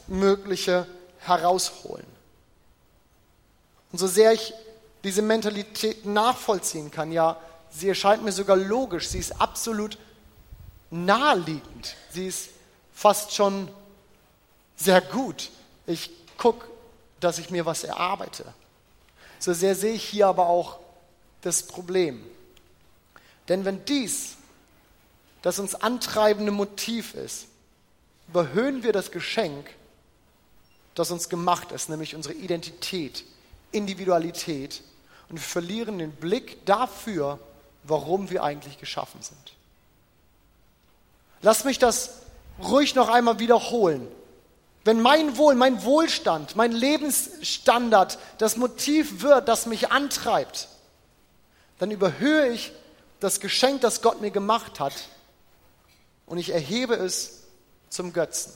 bestmögliche 0.07 0.87
herausholen. 1.19 2.05
Und 3.91 3.99
so 3.99 4.07
sehr 4.07 4.33
ich 4.33 4.53
diese 5.03 5.21
Mentalität 5.21 6.05
nachvollziehen 6.05 6.91
kann, 6.91 7.11
ja, 7.11 7.39
sie 7.69 7.89
erscheint 7.89 8.23
mir 8.23 8.31
sogar 8.31 8.57
logisch, 8.57 9.07
sie 9.07 9.19
ist 9.19 9.39
absolut 9.39 9.97
naheliegend, 10.89 11.95
sie 12.11 12.27
ist 12.27 12.49
fast 12.93 13.33
schon 13.33 13.69
sehr 14.75 15.01
gut. 15.01 15.49
Ich 15.85 16.09
gucke, 16.37 16.67
dass 17.19 17.39
ich 17.39 17.49
mir 17.49 17.65
was 17.65 17.83
erarbeite. 17.83 18.45
So 19.39 19.53
sehr 19.53 19.75
sehe 19.75 19.93
ich 19.93 20.03
hier 20.03 20.27
aber 20.27 20.47
auch 20.47 20.79
das 21.41 21.63
Problem. 21.63 22.23
Denn 23.47 23.65
wenn 23.65 23.85
dies 23.85 24.35
das 25.41 25.59
uns 25.59 25.75
antreibende 25.75 26.51
Motiv 26.51 27.13
ist, 27.13 27.47
überhöhen 28.27 28.83
wir 28.83 28.91
das 28.91 29.11
Geschenk, 29.11 29.69
das 30.97 31.11
uns 31.11 31.29
gemacht 31.29 31.71
ist, 31.71 31.89
nämlich 31.89 32.15
unsere 32.15 32.33
Identität, 32.33 33.23
Individualität, 33.71 34.81
und 35.29 35.35
wir 35.35 35.43
verlieren 35.43 35.99
den 35.99 36.11
Blick 36.11 36.65
dafür, 36.65 37.39
warum 37.83 38.31
wir 38.31 38.43
eigentlich 38.43 38.79
geschaffen 38.79 39.21
sind. 39.21 39.53
Lass 41.41 41.65
mich 41.65 41.77
das 41.77 42.21
ruhig 42.63 42.95
noch 42.95 43.09
einmal 43.09 43.37
wiederholen. 43.37 44.07
Wenn 44.85 45.01
mein 45.01 45.37
Wohl, 45.37 45.53
mein 45.53 45.83
Wohlstand, 45.83 46.55
mein 46.55 46.71
Lebensstandard 46.71 48.17
das 48.39 48.57
Motiv 48.57 49.21
wird, 49.21 49.47
das 49.47 49.67
mich 49.67 49.91
antreibt, 49.91 50.67
dann 51.77 51.91
überhöhe 51.91 52.47
ich 52.49 52.71
das 53.19 53.39
Geschenk, 53.39 53.81
das 53.81 54.01
Gott 54.01 54.19
mir 54.21 54.31
gemacht 54.31 54.79
hat, 54.79 54.93
und 56.25 56.39
ich 56.39 56.49
erhebe 56.49 56.95
es 56.95 57.43
zum 57.89 58.13
Götzen. 58.13 58.51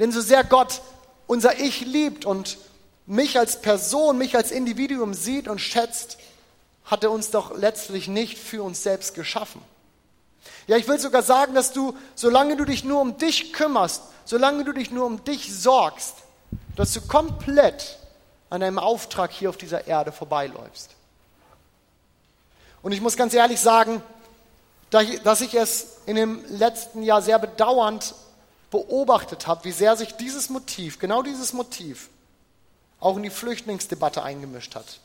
Denn 0.00 0.10
so 0.10 0.20
sehr 0.20 0.42
Gott 0.42 0.80
unser 1.26 1.60
Ich 1.60 1.82
liebt 1.82 2.24
und 2.24 2.58
mich 3.06 3.38
als 3.38 3.60
Person, 3.60 4.18
mich 4.18 4.34
als 4.34 4.50
Individuum 4.50 5.14
sieht 5.14 5.46
und 5.46 5.60
schätzt, 5.60 6.16
hat 6.84 7.04
er 7.04 7.10
uns 7.12 7.30
doch 7.30 7.56
letztlich 7.56 8.08
nicht 8.08 8.38
für 8.38 8.62
uns 8.62 8.82
selbst 8.82 9.14
geschaffen. 9.14 9.62
Ja, 10.66 10.76
ich 10.76 10.88
will 10.88 10.98
sogar 10.98 11.22
sagen, 11.22 11.54
dass 11.54 11.72
du, 11.72 11.96
solange 12.14 12.56
du 12.56 12.64
dich 12.64 12.82
nur 12.82 13.00
um 13.00 13.18
dich 13.18 13.52
kümmerst, 13.52 14.02
solange 14.24 14.64
du 14.64 14.72
dich 14.72 14.90
nur 14.90 15.04
um 15.04 15.22
dich 15.22 15.54
sorgst, 15.54 16.14
dass 16.76 16.92
du 16.92 17.00
komplett 17.02 17.98
an 18.48 18.62
deinem 18.62 18.78
Auftrag 18.78 19.30
hier 19.30 19.50
auf 19.50 19.56
dieser 19.56 19.86
Erde 19.86 20.12
vorbeiläufst. 20.12 20.90
Und 22.82 22.92
ich 22.92 23.00
muss 23.00 23.16
ganz 23.16 23.34
ehrlich 23.34 23.60
sagen, 23.60 24.02
dass 24.90 25.40
ich 25.40 25.54
es 25.54 25.98
in 26.06 26.16
dem 26.16 26.42
letzten 26.48 27.02
Jahr 27.02 27.22
sehr 27.22 27.38
bedauernd 27.38 28.14
beobachtet 28.70 29.46
habe, 29.46 29.64
wie 29.64 29.72
sehr 29.72 29.96
sich 29.96 30.12
dieses 30.12 30.48
Motiv, 30.48 30.98
genau 30.98 31.22
dieses 31.22 31.52
Motiv, 31.52 32.08
auch 33.00 33.16
in 33.16 33.22
die 33.22 33.30
Flüchtlingsdebatte 33.30 34.22
eingemischt 34.22 34.74
hat. 34.74 35.00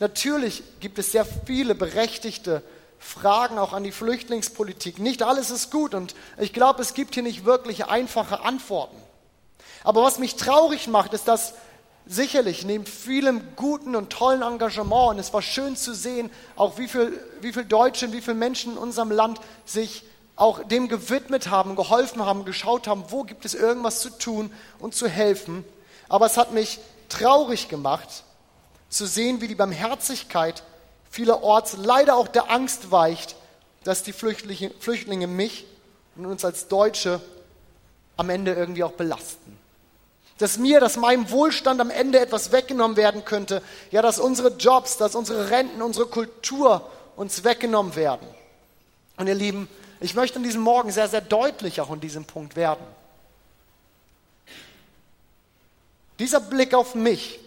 Natürlich 0.00 0.62
gibt 0.80 0.98
es 0.98 1.12
sehr 1.12 1.24
viele 1.24 1.74
berechtigte 1.74 2.62
Fragen 2.98 3.58
auch 3.58 3.72
an 3.72 3.84
die 3.84 3.92
Flüchtlingspolitik. 3.92 4.98
Nicht 4.98 5.22
alles 5.22 5.50
ist 5.50 5.70
gut 5.70 5.94
und 5.94 6.14
ich 6.38 6.52
glaube, 6.52 6.82
es 6.82 6.94
gibt 6.94 7.14
hier 7.14 7.22
nicht 7.22 7.44
wirklich 7.44 7.86
einfache 7.86 8.40
Antworten. 8.40 8.96
Aber 9.84 10.02
was 10.02 10.18
mich 10.18 10.36
traurig 10.36 10.86
macht, 10.86 11.12
ist, 11.12 11.26
dass 11.26 11.54
sicherlich 12.06 12.64
neben 12.64 12.86
vielem 12.86 13.54
guten 13.56 13.94
und 13.96 14.10
tollen 14.10 14.42
Engagement, 14.42 15.10
und 15.10 15.18
es 15.18 15.32
war 15.32 15.42
schön 15.42 15.76
zu 15.76 15.94
sehen, 15.94 16.30
auch 16.56 16.78
wie 16.78 16.88
viele 16.88 17.12
wie 17.40 17.52
viel 17.52 17.64
Deutsche 17.64 18.06
und 18.06 18.12
wie 18.12 18.20
viele 18.20 18.34
Menschen 18.34 18.72
in 18.72 18.78
unserem 18.78 19.10
Land 19.10 19.40
sich 19.64 20.04
auch 20.36 20.64
dem 20.64 20.88
gewidmet 20.88 21.50
haben, 21.50 21.76
geholfen 21.76 22.24
haben, 22.24 22.44
geschaut 22.44 22.86
haben, 22.86 23.04
wo 23.08 23.22
gibt 23.22 23.44
es 23.44 23.54
irgendwas 23.54 24.00
zu 24.00 24.10
tun 24.10 24.52
und 24.78 24.94
zu 24.94 25.08
helfen. 25.08 25.64
Aber 26.08 26.26
es 26.26 26.36
hat 26.36 26.52
mich 26.52 26.78
traurig 27.08 27.68
gemacht, 27.68 28.24
zu 28.88 29.06
sehen, 29.06 29.40
wie 29.40 29.48
die 29.48 29.54
Barmherzigkeit 29.54 30.62
vielerorts 31.10 31.76
leider 31.78 32.16
auch 32.16 32.28
der 32.28 32.50
Angst 32.50 32.90
weicht, 32.90 33.36
dass 33.84 34.02
die 34.02 34.12
Flüchtlinge, 34.12 34.70
Flüchtlinge 34.78 35.26
mich 35.26 35.66
und 36.16 36.26
uns 36.26 36.44
als 36.44 36.68
Deutsche 36.68 37.20
am 38.16 38.30
Ende 38.30 38.52
irgendwie 38.52 38.84
auch 38.84 38.92
belasten. 38.92 39.58
Dass 40.38 40.58
mir, 40.58 40.80
dass 40.80 40.96
meinem 40.96 41.30
Wohlstand 41.30 41.80
am 41.80 41.90
Ende 41.90 42.18
etwas 42.18 42.52
weggenommen 42.52 42.96
werden 42.96 43.24
könnte. 43.24 43.62
Ja, 43.90 44.02
dass 44.02 44.18
unsere 44.18 44.48
Jobs, 44.56 44.96
dass 44.96 45.14
unsere 45.14 45.50
Renten, 45.50 45.82
unsere 45.82 46.06
Kultur 46.06 46.88
uns 47.16 47.44
weggenommen 47.44 47.94
werden. 47.94 48.26
Und 49.16 49.26
ihr 49.26 49.34
Lieben, 49.34 49.68
ich 50.02 50.14
möchte 50.14 50.36
an 50.36 50.42
diesem 50.42 50.62
Morgen 50.62 50.90
sehr, 50.90 51.08
sehr 51.08 51.20
deutlich 51.20 51.80
auch 51.80 51.90
in 51.92 52.00
diesem 52.00 52.24
Punkt 52.24 52.56
werden. 52.56 52.84
Dieser 56.18 56.40
Blick 56.40 56.74
auf 56.74 56.94
mich 56.94 57.38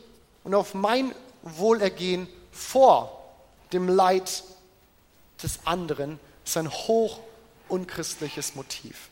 und 0.43 0.55
auf 0.55 0.73
mein 0.73 1.13
Wohlergehen 1.43 2.27
vor 2.51 3.23
dem 3.73 3.89
Leid 3.89 4.43
des 5.43 5.59
anderen 5.65 6.19
ist 6.45 6.57
ein 6.57 6.71
hoch 6.71 7.19
unchristliches 7.67 8.55
Motiv. 8.55 9.09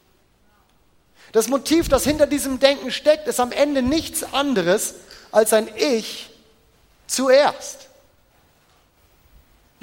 Das 1.31 1.47
Motiv, 1.47 1.89
das 1.89 2.03
hinter 2.03 2.27
diesem 2.27 2.59
Denken 2.59 2.91
steckt, 2.91 3.27
ist 3.27 3.39
am 3.39 3.51
Ende 3.51 3.81
nichts 3.81 4.23
anderes 4.33 4.95
als 5.31 5.51
ein 5.51 5.69
Ich 5.75 6.29
zuerst. 7.07 7.89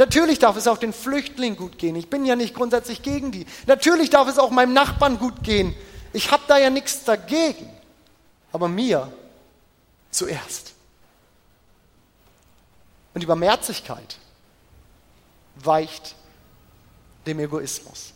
Natürlich 0.01 0.39
darf 0.39 0.57
es 0.57 0.67
auch 0.67 0.79
den 0.79 0.95
Flüchtlingen 0.95 1.59
gut 1.59 1.77
gehen. 1.77 1.95
Ich 1.95 2.09
bin 2.09 2.25
ja 2.25 2.35
nicht 2.35 2.55
grundsätzlich 2.55 3.03
gegen 3.03 3.33
die. 3.33 3.45
Natürlich 3.67 4.09
darf 4.09 4.29
es 4.29 4.39
auch 4.39 4.51
meinem 4.51 4.73
Nachbarn 4.73 5.19
gut 5.19 5.43
gehen. 5.43 5.75
Ich 6.15 6.31
habe 6.31 6.43
da 6.49 6.57
ja 6.57 6.71
nichts 6.71 7.05
dagegen. 7.05 7.69
Aber 8.51 8.67
mir 8.67 9.13
zuerst. 10.11 10.73
Und 13.13 13.21
die 13.21 13.27
Barmherzigkeit 13.27 14.17
weicht 15.57 16.15
dem 17.27 17.39
Egoismus. 17.39 18.15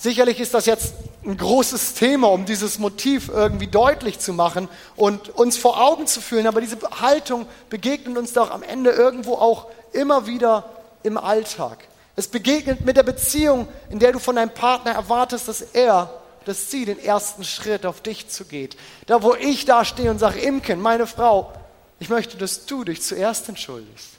Sicherlich 0.00 0.40
ist 0.40 0.54
das 0.54 0.64
jetzt 0.64 0.94
ein 1.26 1.36
großes 1.36 1.92
Thema, 1.92 2.28
um 2.28 2.46
dieses 2.46 2.78
Motiv 2.78 3.28
irgendwie 3.28 3.66
deutlich 3.66 4.18
zu 4.18 4.32
machen 4.32 4.66
und 4.96 5.28
uns 5.28 5.58
vor 5.58 5.78
Augen 5.78 6.06
zu 6.06 6.22
fühlen, 6.22 6.46
aber 6.46 6.62
diese 6.62 6.78
Haltung 7.02 7.44
begegnet 7.68 8.16
uns 8.16 8.32
doch 8.32 8.50
am 8.50 8.62
Ende 8.62 8.92
irgendwo 8.92 9.34
auch 9.34 9.66
immer 9.92 10.26
wieder 10.26 10.70
im 11.02 11.18
Alltag. 11.18 11.86
Es 12.16 12.28
begegnet 12.28 12.82
mit 12.82 12.96
der 12.96 13.02
Beziehung, 13.02 13.68
in 13.90 13.98
der 13.98 14.12
du 14.12 14.18
von 14.18 14.36
deinem 14.36 14.54
Partner 14.54 14.92
erwartest, 14.92 15.48
dass 15.48 15.60
er, 15.60 16.10
dass 16.46 16.70
sie 16.70 16.86
den 16.86 16.98
ersten 16.98 17.44
Schritt 17.44 17.84
auf 17.84 18.00
dich 18.00 18.30
zugeht. 18.30 18.78
Da, 19.04 19.22
wo 19.22 19.34
ich 19.34 19.66
da 19.66 19.84
stehe 19.84 20.10
und 20.10 20.18
sage, 20.18 20.40
Imken, 20.40 20.80
meine 20.80 21.06
Frau, 21.06 21.52
ich 21.98 22.08
möchte, 22.08 22.38
dass 22.38 22.64
du 22.64 22.84
dich 22.84 23.02
zuerst 23.02 23.50
entschuldigst. 23.50 24.12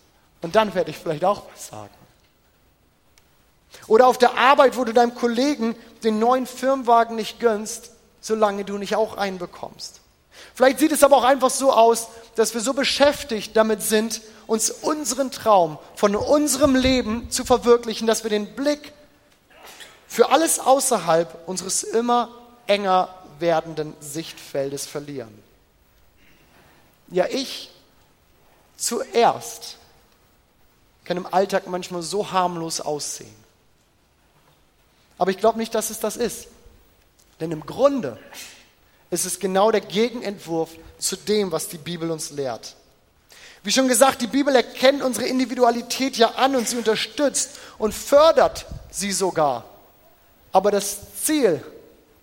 Und 0.43 0.55
dann 0.55 0.75
werde 0.75 0.91
ich 0.91 0.97
vielleicht 0.99 1.25
auch 1.25 1.41
was 1.51 1.69
sagen. 1.69 2.00
Oder 3.87 4.07
auf 4.07 4.17
der 4.17 4.37
Arbeit, 4.37 4.77
wo 4.77 4.83
du 4.83 4.93
deinem 4.93 5.15
Kollegen 5.15 5.75
den 6.03 6.19
neuen 6.19 6.45
Firmenwagen 6.45 7.15
nicht 7.15 7.39
gönnst, 7.39 7.91
solange 8.21 8.65
du 8.65 8.77
nicht 8.77 8.95
auch 8.95 9.17
einen 9.17 9.37
bekommst. 9.37 10.01
Vielleicht 10.53 10.79
sieht 10.79 10.91
es 10.91 11.03
aber 11.03 11.17
auch 11.17 11.23
einfach 11.23 11.49
so 11.49 11.71
aus, 11.73 12.07
dass 12.35 12.53
wir 12.53 12.61
so 12.61 12.73
beschäftigt 12.73 13.55
damit 13.55 13.81
sind, 13.81 14.21
uns 14.47 14.69
unseren 14.69 15.31
Traum 15.31 15.77
von 15.95 16.15
unserem 16.15 16.75
Leben 16.75 17.29
zu 17.31 17.45
verwirklichen, 17.45 18.07
dass 18.07 18.23
wir 18.23 18.29
den 18.29 18.55
Blick 18.55 18.93
für 20.07 20.29
alles 20.29 20.59
außerhalb 20.59 21.47
unseres 21.47 21.83
immer 21.83 22.29
enger 22.67 23.09
werdenden 23.39 23.93
Sichtfeldes 24.01 24.85
verlieren. 24.85 25.41
Ja, 27.09 27.25
ich 27.29 27.71
zuerst 28.77 29.77
kann 31.03 31.17
im 31.17 31.33
Alltag 31.33 31.67
manchmal 31.67 32.01
so 32.01 32.31
harmlos 32.31 32.81
aussehen. 32.81 33.40
Aber 35.21 35.29
ich 35.29 35.37
glaube 35.37 35.59
nicht, 35.59 35.75
dass 35.75 35.91
es 35.91 35.99
das 35.99 36.17
ist. 36.17 36.47
Denn 37.39 37.51
im 37.51 37.63
Grunde 37.63 38.17
ist 39.11 39.25
es 39.25 39.39
genau 39.39 39.69
der 39.69 39.81
Gegenentwurf 39.81 40.71
zu 40.97 41.15
dem, 41.15 41.51
was 41.51 41.67
die 41.67 41.77
Bibel 41.77 42.09
uns 42.09 42.31
lehrt. 42.31 42.75
Wie 43.61 43.71
schon 43.71 43.87
gesagt, 43.87 44.23
die 44.23 44.27
Bibel 44.27 44.55
erkennt 44.55 45.03
unsere 45.03 45.27
Individualität 45.27 46.17
ja 46.17 46.31
an 46.31 46.55
und 46.55 46.67
sie 46.67 46.75
unterstützt 46.75 47.51
und 47.77 47.93
fördert 47.93 48.65
sie 48.89 49.11
sogar. 49.11 49.65
Aber 50.51 50.71
das 50.71 50.97
Ziel 51.23 51.63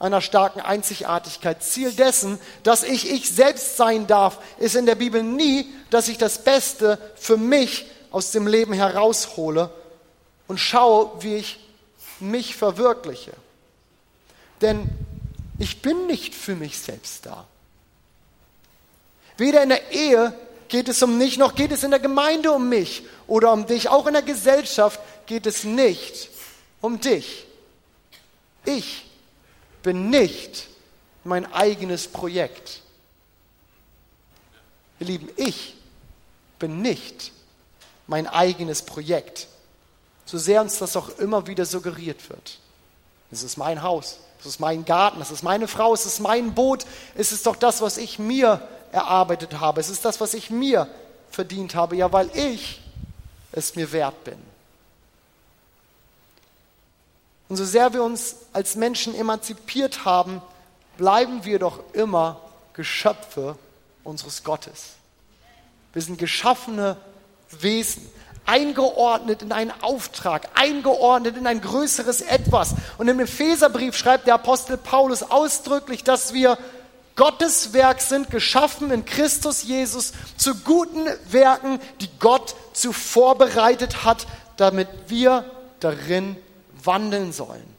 einer 0.00 0.20
starken 0.20 0.60
Einzigartigkeit, 0.60 1.62
Ziel 1.62 1.92
dessen, 1.92 2.40
dass 2.64 2.82
ich 2.82 3.08
ich 3.08 3.30
selbst 3.30 3.76
sein 3.76 4.08
darf, 4.08 4.40
ist 4.58 4.74
in 4.74 4.86
der 4.86 4.96
Bibel 4.96 5.22
nie, 5.22 5.72
dass 5.90 6.08
ich 6.08 6.18
das 6.18 6.42
Beste 6.42 6.98
für 7.14 7.36
mich 7.36 7.86
aus 8.10 8.32
dem 8.32 8.48
Leben 8.48 8.72
heraushole 8.72 9.70
und 10.48 10.58
schaue, 10.58 11.12
wie 11.20 11.36
ich 11.36 11.60
mich 12.20 12.56
verwirkliche. 12.56 13.32
Denn 14.60 14.88
ich 15.58 15.82
bin 15.82 16.06
nicht 16.06 16.34
für 16.34 16.54
mich 16.54 16.78
selbst 16.78 17.26
da. 17.26 17.46
Weder 19.36 19.62
in 19.62 19.68
der 19.68 19.92
Ehe 19.92 20.34
geht 20.68 20.88
es 20.88 21.02
um 21.02 21.18
mich, 21.18 21.38
noch 21.38 21.54
geht 21.54 21.72
es 21.72 21.84
in 21.84 21.90
der 21.90 22.00
Gemeinde 22.00 22.52
um 22.52 22.68
mich 22.68 23.04
oder 23.26 23.52
um 23.52 23.66
dich. 23.66 23.88
Auch 23.88 24.06
in 24.06 24.14
der 24.14 24.22
Gesellschaft 24.22 25.00
geht 25.26 25.46
es 25.46 25.64
nicht 25.64 26.30
um 26.80 27.00
dich. 27.00 27.46
Ich 28.64 29.06
bin 29.82 30.10
nicht 30.10 30.68
mein 31.24 31.50
eigenes 31.52 32.08
Projekt. 32.08 32.82
Ihr 35.00 35.06
Lieben, 35.06 35.28
ich 35.36 35.76
bin 36.58 36.82
nicht 36.82 37.32
mein 38.06 38.26
eigenes 38.26 38.82
Projekt. 38.82 39.46
So 40.28 40.36
sehr 40.36 40.60
uns 40.60 40.76
das 40.76 40.94
auch 40.94 41.08
immer 41.20 41.46
wieder 41.46 41.64
suggeriert 41.64 42.28
wird. 42.28 42.58
Es 43.30 43.42
ist 43.42 43.56
mein 43.56 43.82
Haus, 43.82 44.18
es 44.38 44.44
ist 44.44 44.60
mein 44.60 44.84
Garten, 44.84 45.22
es 45.22 45.30
ist 45.30 45.42
meine 45.42 45.66
Frau, 45.66 45.94
es 45.94 46.04
ist 46.04 46.20
mein 46.20 46.54
Boot, 46.54 46.84
es 47.14 47.32
ist 47.32 47.46
doch 47.46 47.56
das, 47.56 47.80
was 47.80 47.96
ich 47.96 48.18
mir 48.18 48.60
erarbeitet 48.92 49.58
habe, 49.58 49.80
es 49.80 49.88
ist 49.88 50.04
das, 50.04 50.20
was 50.20 50.34
ich 50.34 50.50
mir 50.50 50.86
verdient 51.30 51.74
habe, 51.74 51.96
ja, 51.96 52.12
weil 52.12 52.30
ich 52.36 52.82
es 53.52 53.74
mir 53.74 53.90
wert 53.90 54.22
bin. 54.24 54.36
Und 57.48 57.56
so 57.56 57.64
sehr 57.64 57.94
wir 57.94 58.02
uns 58.02 58.36
als 58.52 58.76
Menschen 58.76 59.14
emanzipiert 59.14 60.04
haben, 60.04 60.42
bleiben 60.98 61.46
wir 61.46 61.58
doch 61.58 61.80
immer 61.94 62.38
Geschöpfe 62.74 63.56
unseres 64.04 64.44
Gottes. 64.44 64.90
Wir 65.94 66.02
sind 66.02 66.18
geschaffene 66.18 66.98
Wesen, 67.48 68.10
eingeordnet 68.48 69.42
in 69.42 69.52
einen 69.52 69.72
Auftrag, 69.82 70.48
eingeordnet 70.54 71.36
in 71.36 71.46
ein 71.46 71.60
größeres 71.60 72.22
Etwas. 72.22 72.74
Und 72.96 73.06
im 73.08 73.20
Epheserbrief 73.20 73.96
schreibt 73.96 74.26
der 74.26 74.34
Apostel 74.34 74.78
Paulus 74.78 75.22
ausdrücklich, 75.22 76.02
dass 76.02 76.32
wir 76.32 76.58
Gottes 77.14 77.72
Werk 77.72 78.00
sind, 78.00 78.30
geschaffen 78.30 78.90
in 78.90 79.04
Christus 79.04 79.64
Jesus 79.64 80.12
zu 80.36 80.54
guten 80.54 81.06
Werken, 81.30 81.78
die 82.00 82.08
Gott 82.20 82.54
zuvor 82.72 83.36
bereitet 83.36 84.04
hat, 84.04 84.26
damit 84.56 84.88
wir 85.08 85.44
darin 85.80 86.36
wandeln 86.82 87.32
sollen. 87.32 87.76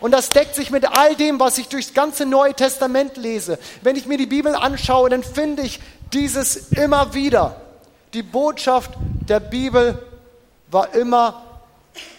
Und 0.00 0.12
das 0.12 0.30
deckt 0.30 0.54
sich 0.54 0.70
mit 0.70 0.90
all 0.96 1.14
dem, 1.14 1.38
was 1.38 1.58
ich 1.58 1.68
durchs 1.68 1.92
ganze 1.92 2.24
Neue 2.24 2.54
Testament 2.54 3.16
lese. 3.16 3.58
Wenn 3.82 3.96
ich 3.96 4.06
mir 4.06 4.16
die 4.16 4.26
Bibel 4.26 4.54
anschaue, 4.54 5.10
dann 5.10 5.22
finde 5.22 5.62
ich 5.62 5.78
dieses 6.12 6.72
immer 6.72 7.14
wieder. 7.14 7.60
Die 8.14 8.22
Botschaft 8.22 8.90
der 9.30 9.40
Bibel 9.40 9.96
war 10.70 10.92
immer, 10.94 11.42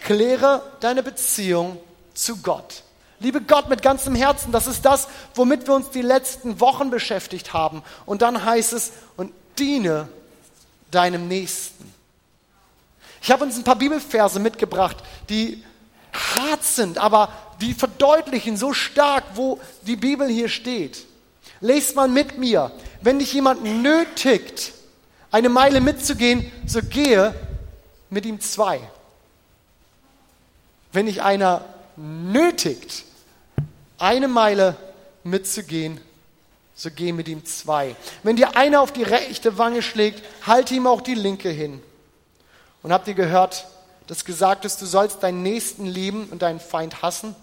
kläre 0.02 0.62
deine 0.80 1.02
Beziehung 1.02 1.78
zu 2.14 2.38
Gott. 2.38 2.82
Liebe 3.20 3.42
Gott 3.42 3.68
mit 3.68 3.82
ganzem 3.82 4.14
Herzen, 4.14 4.50
das 4.50 4.66
ist 4.66 4.84
das, 4.84 5.06
womit 5.34 5.66
wir 5.66 5.74
uns 5.74 5.90
die 5.90 6.02
letzten 6.02 6.58
Wochen 6.58 6.90
beschäftigt 6.90 7.52
haben. 7.52 7.82
Und 8.06 8.22
dann 8.22 8.44
heißt 8.44 8.72
es, 8.72 8.92
und 9.16 9.32
diene 9.58 10.08
deinem 10.90 11.28
Nächsten. 11.28 11.92
Ich 13.20 13.30
habe 13.30 13.44
uns 13.44 13.56
ein 13.56 13.64
paar 13.64 13.76
Bibelverse 13.76 14.40
mitgebracht, 14.40 14.96
die 15.28 15.62
hart 16.12 16.64
sind, 16.64 16.98
aber 16.98 17.28
die 17.60 17.74
verdeutlichen 17.74 18.56
so 18.56 18.72
stark, 18.72 19.24
wo 19.34 19.60
die 19.82 19.96
Bibel 19.96 20.28
hier 20.28 20.48
steht. 20.48 21.06
Lest 21.60 21.94
mal 21.94 22.08
mit 22.08 22.38
mir. 22.38 22.72
Wenn 23.02 23.18
dich 23.18 23.32
jemand 23.34 23.62
nötigt, 23.62 24.72
eine 25.32 25.48
Meile 25.48 25.80
mitzugehen, 25.80 26.52
so 26.66 26.80
gehe 26.80 27.34
mit 28.10 28.26
ihm 28.26 28.40
zwei. 28.40 28.80
Wenn 30.92 31.06
dich 31.06 31.22
einer 31.22 31.64
nötigt, 31.96 33.04
eine 33.98 34.28
Meile 34.28 34.76
mitzugehen, 35.24 36.00
so 36.74 36.90
geh 36.94 37.12
mit 37.12 37.28
ihm 37.28 37.44
zwei. 37.44 37.96
Wenn 38.22 38.36
dir 38.36 38.56
einer 38.56 38.80
auf 38.80 38.92
die 38.92 39.02
rechte 39.02 39.58
Wange 39.58 39.82
schlägt, 39.82 40.22
halte 40.46 40.74
ihm 40.74 40.86
auch 40.86 41.00
die 41.00 41.14
linke 41.14 41.48
hin. 41.48 41.82
Und 42.82 42.92
habt 42.92 43.08
ihr 43.08 43.14
gehört, 43.14 43.66
dass 44.08 44.24
gesagt 44.24 44.64
ist, 44.64 44.82
du 44.82 44.86
sollst 44.86 45.22
deinen 45.22 45.42
Nächsten 45.42 45.86
lieben 45.86 46.26
und 46.30 46.42
deinen 46.42 46.60
Feind 46.60 47.02
hassen? 47.02 47.34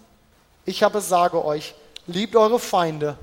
Ich 0.66 0.84
aber 0.84 1.02
sage 1.02 1.44
euch, 1.44 1.74
liebt 2.06 2.36
eure 2.36 2.60
Feinde 2.60 3.18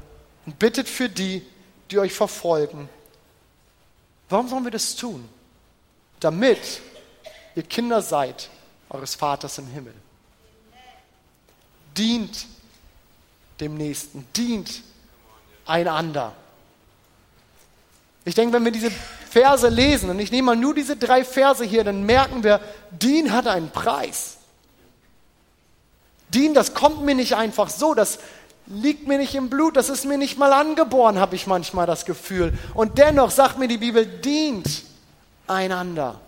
und 0.47 0.59
bittet 0.59 0.89
für 0.89 1.09
die, 1.09 1.47
die 1.91 1.99
euch 1.99 2.13
verfolgen. 2.13 2.89
Warum 4.29 4.49
sollen 4.49 4.65
wir 4.65 4.71
das 4.71 4.97
tun? 4.97 5.29
Damit 6.21 6.81
ihr 7.55 7.63
Kinder 7.63 8.03
seid 8.03 8.51
eures 8.91 9.15
Vaters 9.15 9.59
im 9.59 9.67
Himmel. 9.69 9.95
Dient 11.97 12.47
dem 13.61 13.77
Nächsten, 13.77 14.27
dient 14.37 14.83
einander. 15.65 16.35
Ich 18.25 18.35
denke, 18.35 18.55
wenn 18.55 18.65
wir 18.65 18.73
diese 18.73 18.91
Verse 18.91 19.69
lesen, 19.69 20.11
und 20.11 20.19
ich 20.19 20.31
nehme 20.31 20.47
mal 20.47 20.57
nur 20.57 20.75
diese 20.75 20.97
drei 20.97 21.25
Verse 21.25 21.65
hier, 21.65 21.85
dann 21.85 22.05
merken 22.05 22.43
wir, 22.43 22.61
Dien 22.91 23.33
hat 23.33 23.47
einen 23.47 23.71
Preis. 23.71 24.39
Dien, 26.29 26.53
das 26.53 26.75
kommt 26.75 27.03
mir 27.03 27.15
nicht 27.15 27.37
einfach 27.37 27.71
so, 27.71 27.95
das 27.95 28.19
liegt 28.67 29.07
mir 29.07 29.19
nicht 29.19 29.35
im 29.35 29.49
Blut, 29.49 29.77
das 29.77 29.89
ist 29.89 30.05
mir 30.05 30.19
nicht 30.19 30.39
mal 30.39 30.53
angeboren, 30.53 31.19
habe 31.19 31.37
ich 31.37 31.47
manchmal 31.47 31.87
das 31.87 32.05
Gefühl. 32.05 32.53
Und 32.75 32.99
dennoch 32.99 33.31
sagt 33.31 33.59
mir 33.59 33.69
die 33.69 33.79
Bibel, 33.79 34.07
dient 34.07 34.83
einander. 35.47 36.21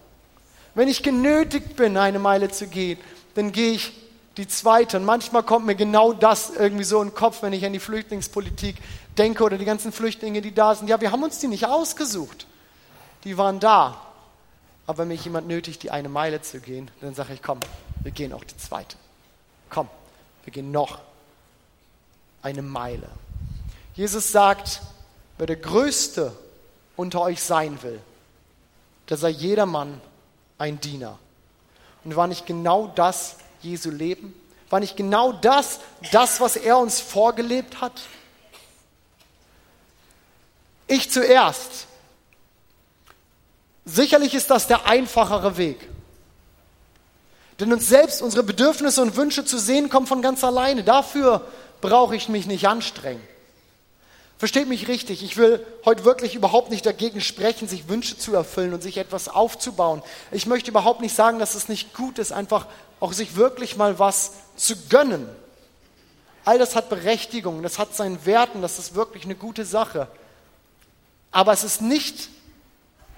Wenn 0.75 0.89
ich 0.89 1.03
genötigt 1.03 1.77
bin, 1.77 1.97
eine 1.97 2.19
Meile 2.19 2.51
zu 2.51 2.69
gehen, 2.69 2.99
dann 3.35 3.53
gehe 3.53 3.73
ich 3.73 3.93
die 4.37 4.47
zweite. 4.47 4.99
Und 4.99 5.05
manchmal 5.05 5.43
kommt 5.43 5.67
mir 5.67 5.75
genau 5.75 6.13
das 6.13 6.51
irgendwie 6.51 6.85
so 6.85 7.03
in 7.03 7.09
den 7.09 7.15
Kopf, 7.15 7.43
wenn 7.43 7.53
ich 7.53 7.67
an 7.67 7.73
die 7.73 7.81
Flüchtlingspolitik 7.81 8.77
denke 9.17 9.43
oder 9.43 9.59
die 9.59 9.65
ganzen 9.65 9.91
Flüchtlinge, 9.91 10.41
die 10.41 10.55
da 10.55 10.75
sind. 10.75 10.89
Ja, 10.89 11.01
wir 11.01 11.11
haben 11.11 11.25
uns 11.25 11.41
die 11.41 11.49
nicht 11.49 11.67
ausgesucht 11.67 12.47
die 13.25 13.37
waren 13.37 13.61
da. 13.61 14.01
Aber 14.87 14.99
wenn 14.99 15.09
mich 15.09 15.25
jemand 15.25 15.47
nötigt, 15.47 15.83
die 15.83 15.91
eine 15.91 16.09
Meile 16.09 16.41
zu 16.41 16.61
gehen, 16.61 16.91
dann 17.01 17.15
sage 17.15 17.35
ich, 17.35 17.43
komm, 17.43 17.61
wir 18.03 18.11
gehen 18.11 18.33
auch 18.33 18.45
die 18.45 18.57
zweite. 18.57 18.97
Komm, 19.69 19.89
wir 20.45 20.53
gehen 20.53 20.71
noch 20.71 20.99
eine 22.49 22.63
Meile. 22.63 23.09
Jesus 23.95 24.33
sagt, 24.33 24.81
wer 25.37 25.47
der 25.47 25.57
Größte 25.57 26.33
unter 26.97 27.21
euch 27.23 27.43
sein 27.43 27.83
will, 27.83 28.01
der 29.09 29.17
sei 29.17 29.31
jedermann 29.31 30.01
ein 30.59 30.81
Diener. 30.81 31.19
Und 32.05 32.17
war 32.17 32.27
nicht 32.27 32.47
genau 32.47 32.89
das 32.95 33.37
Jesu 33.61 33.91
Leben? 33.91 34.35
War 34.71 34.81
nicht 34.81 34.97
genau 34.97 35.33
das, 35.33 35.81
das, 36.13 36.41
was 36.41 36.57
er 36.57 36.79
uns 36.79 37.01
vorgelebt 37.01 37.81
hat? 37.81 38.01
Ich 40.87 41.11
zuerst 41.11 41.89
Sicherlich 43.89 44.35
ist 44.35 44.51
das 44.51 44.67
der 44.67 44.87
einfachere 44.87 45.57
Weg. 45.57 45.89
Denn 47.59 47.73
uns 47.73 47.89
selbst, 47.89 48.21
unsere 48.21 48.43
Bedürfnisse 48.43 49.01
und 49.01 49.17
Wünsche 49.17 49.47
zu 49.47 49.59
sehen, 49.59 49.89
kommt 49.89 50.09
von 50.09 50.21
ganz 50.21 50.45
alleine. 50.45 50.85
Dafür 50.85 51.41
brauche 51.81 52.17
ich 52.17 52.29
mich 52.29 52.47
nicht 52.47 52.67
anstrengen. 52.69 53.23
Versteht 54.39 54.69
mich 54.69 54.87
richtig, 54.87 55.25
ich 55.25 55.37
will 55.37 55.67
heute 55.85 56.05
wirklich 56.05 56.37
überhaupt 56.37 56.71
nicht 56.71 56.87
dagegen 56.87 57.21
sprechen, 57.21 57.67
sich 57.67 57.89
Wünsche 57.89 58.17
zu 58.17 58.35
erfüllen 58.35 58.73
und 58.73 58.83
sich 58.83 58.97
etwas 58.97 59.29
aufzubauen. 59.29 60.01
Ich 60.31 60.47
möchte 60.47 60.71
überhaupt 60.71 61.01
nicht 61.01 61.15
sagen, 61.15 61.41
dass 61.41 61.57
es 61.57 61.69
nicht 61.69 61.93
gut 61.93 62.21
ist, 62.21 62.31
einfach 62.31 62.67
auch 63.01 63.13
sich 63.13 63.35
wirklich 63.35 63.77
mal 63.77 63.99
was 63.99 64.33
zu 64.57 64.77
gönnen. 64.89 65.29
All 66.45 66.59
das 66.59 66.77
hat 66.77 66.89
Berechtigung, 66.89 67.65
das 67.65 67.81
hat 67.81 67.97
seinen 67.97 68.25
Werten, 68.27 68.63
das 68.63 68.79
ist 68.79 68.95
wirklich 68.95 69.25
eine 69.25 69.35
gute 69.35 69.65
Sache. 69.65 70.07
Aber 71.33 71.53
es 71.53 71.65
ist 71.65 71.83
nicht 71.83 72.31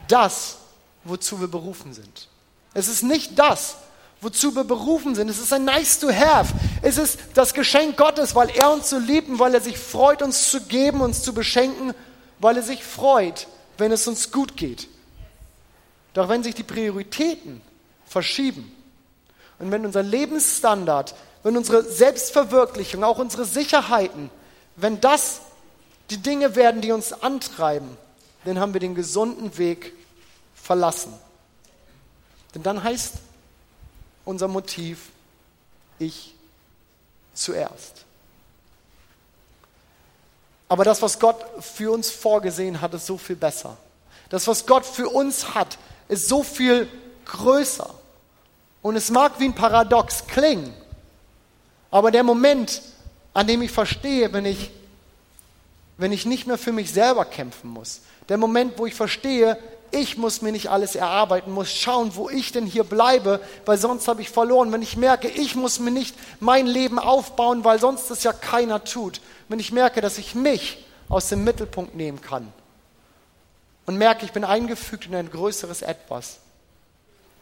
das, 0.09 0.57
wozu 1.05 1.39
wir 1.41 1.49
berufen 1.49 1.93
sind. 1.93 2.29
Es 2.73 2.89
ist 2.89 3.03
nicht 3.03 3.39
das, 3.39 3.77
wozu 4.21 4.55
wir 4.55 4.65
berufen 4.65 5.15
sind. 5.15 5.29
Es 5.29 5.39
ist 5.39 5.53
ein 5.53 5.65
nice 5.65 5.99
to 5.99 6.13
have. 6.13 6.55
Es 6.83 6.99
ist 6.99 7.19
das 7.35 7.55
Geschenk 7.55 7.97
Gottes, 7.97 8.35
weil 8.35 8.51
er 8.51 8.71
uns 8.71 8.91
so 8.91 8.99
liebt 8.99 9.29
und 9.29 9.39
weil 9.39 9.55
er 9.55 9.61
sich 9.61 9.79
freut, 9.79 10.23
uns 10.23 10.51
zu 10.51 10.63
geben, 10.63 11.01
uns 11.01 11.23
zu 11.23 11.33
beschenken, 11.33 11.95
weil 12.39 12.57
er 12.57 12.63
sich 12.63 12.85
freut, 12.85 13.47
wenn 13.79 13.93
es 13.93 14.07
uns 14.07 14.31
gut 14.31 14.57
geht. 14.57 14.89
Doch 16.15 16.29
wenn 16.29 16.43
sich 16.43 16.55
die 16.55 16.63
Prioritäten 16.63 17.61
verschieben 18.07 18.75
und 19.59 19.71
wenn 19.71 19.87
unser 19.87 20.03
Lebensstandard, 20.03 21.15
wenn 21.43 21.57
unsere 21.57 21.85
Selbstverwirklichung, 21.85 23.05
auch 23.05 23.19
unsere 23.19 23.45
Sicherheiten, 23.45 24.31
wenn 24.77 25.01
das 25.01 25.41
die 26.11 26.19
Dinge 26.19 26.57
werden, 26.57 26.81
die 26.81 26.93
uns 26.93 27.13
antreiben, 27.23 27.97
dann 28.45 28.59
haben 28.59 28.73
wir 28.73 28.81
den 28.81 28.95
gesunden 28.95 29.57
Weg 29.59 29.93
verlassen. 30.55 31.13
Denn 32.55 32.63
dann 32.63 32.83
heißt 32.83 33.15
unser 34.25 34.49
Motiv, 34.49 35.11
ich 35.99 36.35
zuerst. 37.35 38.05
Aber 40.69 40.85
das, 40.85 41.03
was 41.03 41.19
Gott 41.19 41.37
für 41.61 41.93
uns 41.93 42.11
vorgesehen 42.11 42.81
hat, 42.81 42.95
ist 42.95 43.07
so 43.07 43.19
viel 43.19 43.37
besser. 43.37 43.77
Das, 44.29 44.47
was 44.47 44.67
Gott 44.67 44.87
für 44.87 45.09
uns 45.09 45.55
hat, 45.55 45.79
ist 46.09 46.29
so 46.29 46.43
viel 46.43 46.89
größer. 47.25 47.93
Und 48.83 48.97
es 48.97 49.11
mag 49.11 49.39
wie 49.39 49.47
ein 49.47 49.55
Paradox 49.55 50.27
klingen, 50.27 50.73
aber 51.91 52.11
der 52.11 52.23
Moment, 52.23 52.83
an 53.35 53.47
dem 53.47 53.63
ich 53.63 53.71
verstehe, 53.71 54.33
wenn 54.33 54.45
ich, 54.45 54.71
wenn 55.99 56.13
ich 56.13 56.25
nicht 56.25 56.47
mehr 56.47 56.57
für 56.57 56.73
mich 56.73 56.93
selber 56.93 57.25
kämpfen 57.25 57.71
muss, 57.71 58.01
der 58.29 58.39
Moment, 58.39 58.79
wo 58.79 58.87
ich 58.87 58.95
verstehe, 58.95 59.59
ich 59.93 60.17
muss 60.17 60.43
mir 60.43 60.53
nicht 60.53 60.71
alles 60.71 60.95
erarbeiten, 60.95 61.53
muss 61.53 61.73
schauen, 61.73 62.15
wo 62.15 62.31
ich 62.31 62.53
denn 62.53 62.67
hier 62.67 62.85
bleibe, 62.85 63.41
weil 63.67 63.79
sonst 63.79 64.07
habe 64.09 64.23
ich 64.23 64.31
verloren. 64.31 64.73
Wenn 64.73 64.83
ich 64.83 64.97
merke, 64.97 65.29
ich 65.29 65.55
muss 65.57 65.81
mir 65.81 65.91
nicht 65.91 66.15
mein 66.39 66.67
Leben 66.67 66.99
aufbauen, 66.99 67.65
weil 67.65 67.81
sonst 67.81 68.11
das 68.11 68.23
ja 68.23 68.33
keiner 68.33 68.85
tut. 68.85 69.21
Wenn 69.49 69.59
ich 69.59 69.73
merke, 69.73 70.01
dass 70.01 70.19
ich 70.19 70.35
mich 70.35 70.85
aus 71.09 71.29
dem 71.29 71.45
Mittelpunkt 71.45 71.95
nehmen 71.95 72.21
kann 72.21 72.53
und 73.87 73.97
merke, 73.97 74.25
ich 74.25 74.33
bin 74.33 74.45
eingefügt 74.45 75.07
in 75.07 75.15
ein 75.15 75.31
größeres 75.31 75.83
Etwas, 75.83 76.39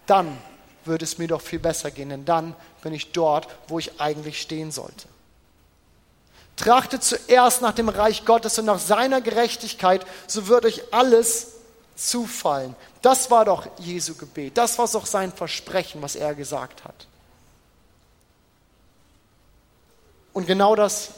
dann 0.07 0.39
würde 0.85 1.05
es 1.05 1.19
mir 1.19 1.29
doch 1.29 1.43
viel 1.43 1.59
besser 1.59 1.91
gehen, 1.91 2.09
denn 2.09 2.25
dann 2.25 2.57
bin 2.83 2.95
ich 2.95 3.13
dort, 3.13 3.47
wo 3.69 3.79
ich 3.79 4.01
eigentlich 4.01 4.41
stehen 4.41 4.73
sollte. 4.73 5.07
Trachtet 6.57 7.05
zuerst 7.05 7.63
nach 7.63 7.75
dem 7.75 7.89
Reich 7.89 8.25
Gottes 8.25 8.59
und 8.59 8.65
nach 8.65 8.81
seiner 8.81 9.21
Gerechtigkeit, 9.21 10.05
so 10.27 10.49
wird 10.49 10.65
euch 10.65 10.83
alles 10.93 11.58
zufallen. 11.99 12.77
Das 13.03 13.31
war 13.31 13.45
doch 13.45 13.69
Jesu 13.79 14.15
Gebet. 14.15 14.57
Das 14.57 14.79
war 14.79 14.89
doch 14.89 15.05
sein 15.05 15.33
Versprechen, 15.33 16.01
was 16.01 16.15
er 16.15 16.35
gesagt 16.35 16.85
hat. 16.85 17.07
Und 20.33 20.47
genau 20.47 20.77
das 20.77 21.11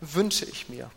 wünsche 0.00 0.46
ich 0.46 0.68
mir. 0.68 0.90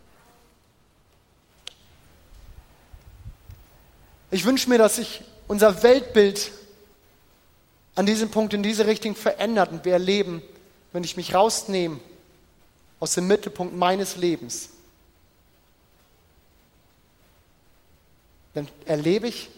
Ich 4.32 4.45
wünsche 4.45 4.69
mir, 4.69 4.77
dass 4.77 4.95
sich 4.95 5.21
unser 5.47 5.84
Weltbild 5.84 6.51
an 7.95 8.05
diesem 8.05 8.32
Punkt 8.32 8.53
in 8.53 8.63
diese 8.63 8.86
Richtung 8.86 9.15
verändert 9.15 9.71
und 9.71 9.84
wir 9.84 9.93
erleben, 9.93 10.41
wenn 10.93 11.03
ich 11.03 11.17
mich 11.17 11.34
rausnehme 11.34 11.99
aus 12.99 13.15
dem 13.15 13.27
Mittelpunkt 13.27 13.75
meines 13.75 14.15
Lebens, 14.15 14.69
dann 18.60 18.67
erlebe 18.86 19.28
ich, 19.28 19.50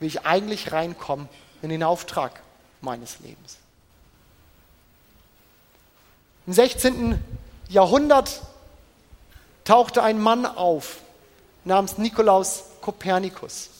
wie 0.00 0.06
ich 0.06 0.26
eigentlich 0.26 0.72
reinkomme 0.72 1.28
in 1.62 1.70
den 1.70 1.82
Auftrag 1.82 2.40
meines 2.80 3.18
Lebens. 3.20 3.58
Im 6.46 6.52
16. 6.52 7.22
Jahrhundert 7.68 8.40
tauchte 9.64 10.02
ein 10.02 10.20
Mann 10.20 10.46
auf 10.46 10.98
namens 11.64 11.98
Nikolaus 11.98 12.64
Kopernikus. 12.80 13.70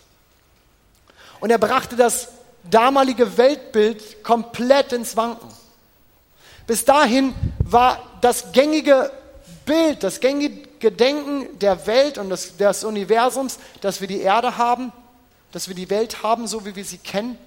Und 1.41 1.51
er 1.51 1.59
brachte 1.59 1.97
das 1.97 2.29
damalige 2.65 3.39
Weltbild 3.39 4.23
komplett 4.23 4.93
ins 4.93 5.17
Wanken. 5.17 5.49
Bis 6.67 6.85
dahin 6.85 7.35
war 7.59 8.05
das 8.21 8.53
gängige 8.53 9.11
Bild, 9.65 10.03
das 10.03 10.21
gängige 10.21 10.68
Denken 10.81 11.59
der 11.59 11.87
Welt 11.87 12.19
und 12.19 12.31
des, 12.31 12.57
des 12.57 12.85
Universums, 12.85 13.59
dass 13.81 14.01
wir 14.01 14.09
die 14.09 14.21
Erde 14.21 14.57
haben, 14.57 14.93
dass 15.53 15.69
wir 15.69 15.75
die 15.75 15.91
Welt 15.91 16.23
haben, 16.23 16.47
so 16.47 16.65
wie 16.65 16.77
wir 16.77 16.85
sie 16.85 16.99
kennen, 16.99 17.39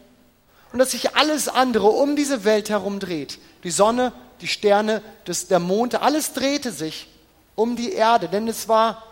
und 0.72 0.80
dass 0.80 0.92
sich 0.92 1.16
alles 1.16 1.48
andere 1.48 1.88
um 1.88 2.16
diese 2.16 2.44
Welt 2.44 2.70
herum 2.70 3.00
dreht. 3.00 3.40
Die 3.64 3.72
Sonne, 3.72 4.14
die 4.42 4.48
Sterne, 4.48 5.02
das, 5.26 5.48
der 5.48 5.60
Mond, 5.60 5.96
alles 5.96 6.34
drehte 6.34 6.72
sich 6.72 7.08
um 7.56 7.76
die 7.76 7.92
Erde, 7.94 8.30
denn 8.30 8.48
es 8.48 8.68
war, 8.68 9.04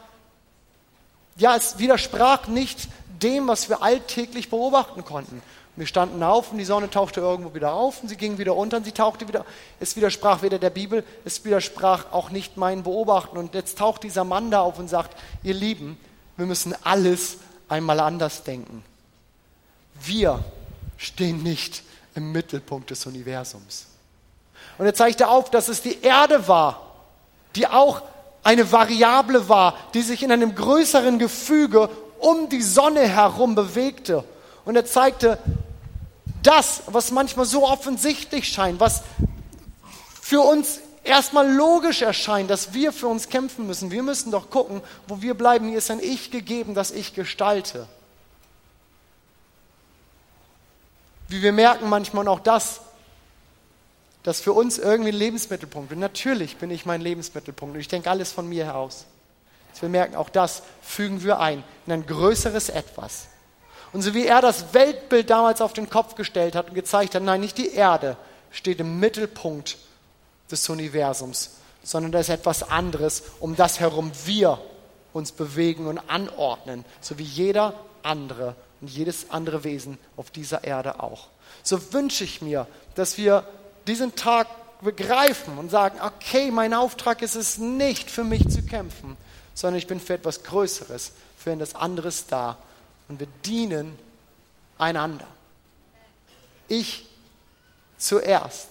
ja, 1.35 1.55
es 1.55 1.77
widersprach 1.77 2.47
nicht 2.47 2.87
dem, 3.21 3.47
was 3.47 3.69
wir 3.69 3.83
alltäglich 3.83 4.49
beobachten 4.49 5.03
konnten. 5.03 5.41
Wir 5.79 5.87
standen 5.87 6.21
auf 6.23 6.51
und 6.51 6.57
die 6.57 6.65
Sonne 6.65 6.89
tauchte 6.89 7.21
irgendwo 7.21 7.55
wieder 7.55 7.71
auf 7.71 8.01
und 8.01 8.09
sie 8.09 8.17
ging 8.17 8.37
wieder 8.37 8.53
unter 8.53 8.75
und 8.75 8.83
sie 8.83 8.91
tauchte 8.91 9.29
wieder. 9.29 9.45
Es 9.79 9.95
widersprach 9.95 10.41
weder 10.41 10.59
der 10.59 10.71
Bibel, 10.71 11.05
es 11.23 11.45
widersprach 11.45 12.11
auch 12.11 12.31
nicht 12.31 12.57
meinen 12.57 12.83
Beobachten. 12.83 13.37
Und 13.37 13.53
jetzt 13.53 13.77
taucht 13.77 14.03
dieser 14.03 14.25
Mann 14.25 14.51
da 14.51 14.59
auf 14.59 14.77
und 14.77 14.89
sagt, 14.89 15.15
ihr 15.41 15.53
Lieben, 15.53 15.97
wir 16.35 16.45
müssen 16.45 16.75
alles 16.83 17.37
einmal 17.69 18.01
anders 18.01 18.43
denken. 18.43 18.83
Wir 20.03 20.43
stehen 20.97 21.43
nicht 21.43 21.83
im 22.13 22.33
Mittelpunkt 22.33 22.89
des 22.89 23.05
Universums. 23.05 23.85
Und 24.79 24.85
er 24.85 24.93
zeigte 24.93 25.29
auf, 25.29 25.49
dass 25.49 25.69
es 25.69 25.81
die 25.81 26.01
Erde 26.01 26.49
war, 26.49 26.93
die 27.55 27.67
auch 27.67 28.01
eine 28.43 28.69
Variable 28.69 29.47
war, 29.47 29.75
die 29.93 30.01
sich 30.01 30.23
in 30.23 30.31
einem 30.33 30.55
größeren 30.55 31.19
Gefüge 31.19 31.89
um 32.19 32.49
die 32.49 32.63
Sonne 32.63 33.07
herum 33.07 33.55
bewegte. 33.55 34.25
Und 34.65 34.75
er 34.75 34.85
zeigte, 34.85 35.39
das, 36.43 36.83
was 36.87 37.11
manchmal 37.11 37.45
so 37.45 37.67
offensichtlich 37.67 38.47
scheint, 38.47 38.79
was 38.79 39.03
für 40.21 40.41
uns 40.41 40.79
erstmal 41.03 41.51
logisch 41.51 42.01
erscheint, 42.01 42.49
dass 42.49 42.73
wir 42.73 42.93
für 42.93 43.07
uns 43.07 43.29
kämpfen 43.29 43.67
müssen. 43.67 43.91
Wir 43.91 44.03
müssen 44.03 44.31
doch 44.31 44.49
gucken, 44.49 44.81
wo 45.07 45.21
wir 45.21 45.33
bleiben. 45.33 45.67
Hier 45.67 45.77
ist 45.77 45.91
ein 45.91 45.99
Ich 45.99 46.31
gegeben, 46.31 46.75
das 46.75 46.91
ich 46.91 47.13
gestalte. 47.13 47.87
Wie 51.27 51.41
wir 51.41 51.51
merken 51.51 51.89
manchmal 51.89 52.27
auch 52.27 52.39
das, 52.39 52.81
dass 54.23 54.41
für 54.41 54.53
uns 54.53 54.77
irgendwie 54.77 55.11
ein 55.11 55.15
Lebensmittelpunkt 55.15 55.91
ist. 55.91 55.97
Natürlich 55.97 56.57
bin 56.57 56.71
ich 56.71 56.85
mein 56.85 57.01
Lebensmittelpunkt 57.01 57.75
und 57.75 57.81
ich 57.81 57.87
denke 57.87 58.09
alles 58.09 58.31
von 58.31 58.47
mir 58.47 58.65
heraus. 58.65 59.05
Dass 59.71 59.81
wir 59.81 59.89
merken, 59.89 60.15
auch 60.15 60.29
das 60.29 60.63
fügen 60.81 61.23
wir 61.23 61.39
ein 61.39 61.63
in 61.85 61.93
ein 61.93 62.05
größeres 62.05 62.69
Etwas. 62.69 63.27
Und 63.91 64.01
so 64.01 64.13
wie 64.13 64.25
er 64.25 64.41
das 64.41 64.73
Weltbild 64.73 65.29
damals 65.29 65.61
auf 65.61 65.73
den 65.73 65.89
Kopf 65.89 66.15
gestellt 66.15 66.55
hat 66.55 66.69
und 66.69 66.75
gezeigt 66.75 67.15
hat, 67.15 67.23
nein, 67.23 67.41
nicht 67.41 67.57
die 67.57 67.73
Erde 67.73 68.17
steht 68.51 68.79
im 68.79 68.99
Mittelpunkt 68.99 69.77
des 70.51 70.67
Universums, 70.69 71.51
sondern 71.83 72.11
da 72.11 72.19
ist 72.19 72.29
etwas 72.29 72.69
anderes, 72.69 73.23
um 73.39 73.55
das 73.55 73.79
herum 73.79 74.11
wir 74.25 74.59
uns 75.13 75.31
bewegen 75.31 75.87
und 75.87 75.99
anordnen, 76.07 76.85
so 77.01 77.17
wie 77.17 77.23
jeder 77.23 77.73
andere 78.03 78.55
und 78.81 78.89
jedes 78.89 79.31
andere 79.31 79.63
Wesen 79.63 79.97
auf 80.17 80.31
dieser 80.31 80.63
Erde 80.63 81.01
auch. 81.01 81.27
So 81.63 81.93
wünsche 81.93 82.23
ich 82.23 82.41
mir, 82.41 82.67
dass 82.95 83.17
wir 83.17 83.43
diesen 83.87 84.15
Tag 84.15 84.47
begreifen 84.81 85.57
und 85.57 85.69
sagen, 85.69 85.99
okay, 86.01 86.51
mein 86.51 86.73
Auftrag 86.73 87.21
ist 87.21 87.35
es 87.35 87.57
nicht, 87.57 88.09
für 88.09 88.23
mich 88.23 88.47
zu 88.49 88.61
kämpfen, 88.61 89.17
sondern 89.53 89.77
ich 89.77 89.87
bin 89.87 89.99
für 89.99 90.13
etwas 90.13 90.43
Größeres, 90.43 91.11
für 91.37 91.51
etwas 91.51 91.75
anderes 91.75 92.27
da 92.27 92.57
und 93.09 93.19
wir 93.19 93.27
dienen 93.43 93.97
einander. 94.77 95.27
Ich 96.67 97.07
zuerst. 97.97 98.69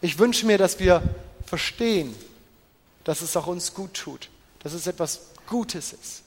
Ich 0.00 0.18
wünsche 0.18 0.46
mir, 0.46 0.58
dass 0.58 0.78
wir 0.78 1.02
verstehen, 1.44 2.14
dass 3.02 3.22
es 3.22 3.36
auch 3.36 3.46
uns 3.46 3.74
gut 3.74 3.94
tut, 3.94 4.28
dass 4.62 4.74
es 4.74 4.86
etwas 4.86 5.22
Gutes 5.48 5.92
ist. 5.92 6.22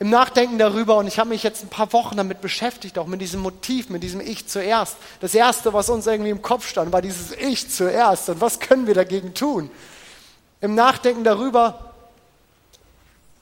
Im 0.00 0.10
Nachdenken 0.10 0.58
darüber, 0.58 0.98
und 0.98 1.08
ich 1.08 1.18
habe 1.18 1.30
mich 1.30 1.42
jetzt 1.42 1.64
ein 1.64 1.68
paar 1.68 1.92
Wochen 1.92 2.16
damit 2.16 2.40
beschäftigt, 2.40 2.98
auch 2.98 3.06
mit 3.06 3.20
diesem 3.20 3.40
Motiv, 3.40 3.88
mit 3.88 4.02
diesem 4.02 4.20
Ich 4.20 4.46
zuerst. 4.46 4.96
Das 5.20 5.34
Erste, 5.34 5.72
was 5.72 5.88
uns 5.88 6.06
irgendwie 6.06 6.30
im 6.30 6.42
Kopf 6.42 6.68
stand, 6.68 6.92
war 6.92 7.02
dieses 7.02 7.32
Ich 7.32 7.68
zuerst. 7.68 8.28
Und 8.28 8.40
was 8.40 8.60
können 8.60 8.86
wir 8.86 8.94
dagegen 8.94 9.34
tun? 9.34 9.70
Im 10.60 10.76
Nachdenken 10.76 11.24
darüber 11.24 11.87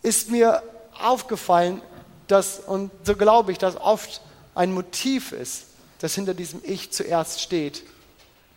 ist 0.02 0.30
mir 0.30 0.62
aufgefallen, 1.00 1.82
dass, 2.26 2.58
und 2.58 2.90
so 3.04 3.14
glaube 3.16 3.52
ich, 3.52 3.58
dass 3.58 3.76
oft 3.76 4.20
ein 4.54 4.72
Motiv 4.72 5.32
ist, 5.32 5.66
das 5.98 6.14
hinter 6.14 6.34
diesem 6.34 6.60
Ich 6.64 6.92
zuerst 6.92 7.40
steht, 7.40 7.82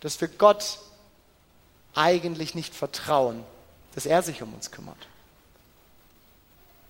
dass 0.01 0.19
wir 0.21 0.27
Gott 0.27 0.79
eigentlich 1.93 2.55
nicht 2.55 2.73
vertrauen, 2.73 3.43
dass 3.95 4.05
er 4.05 4.21
sich 4.21 4.41
um 4.41 4.53
uns 4.53 4.71
kümmert. 4.71 4.97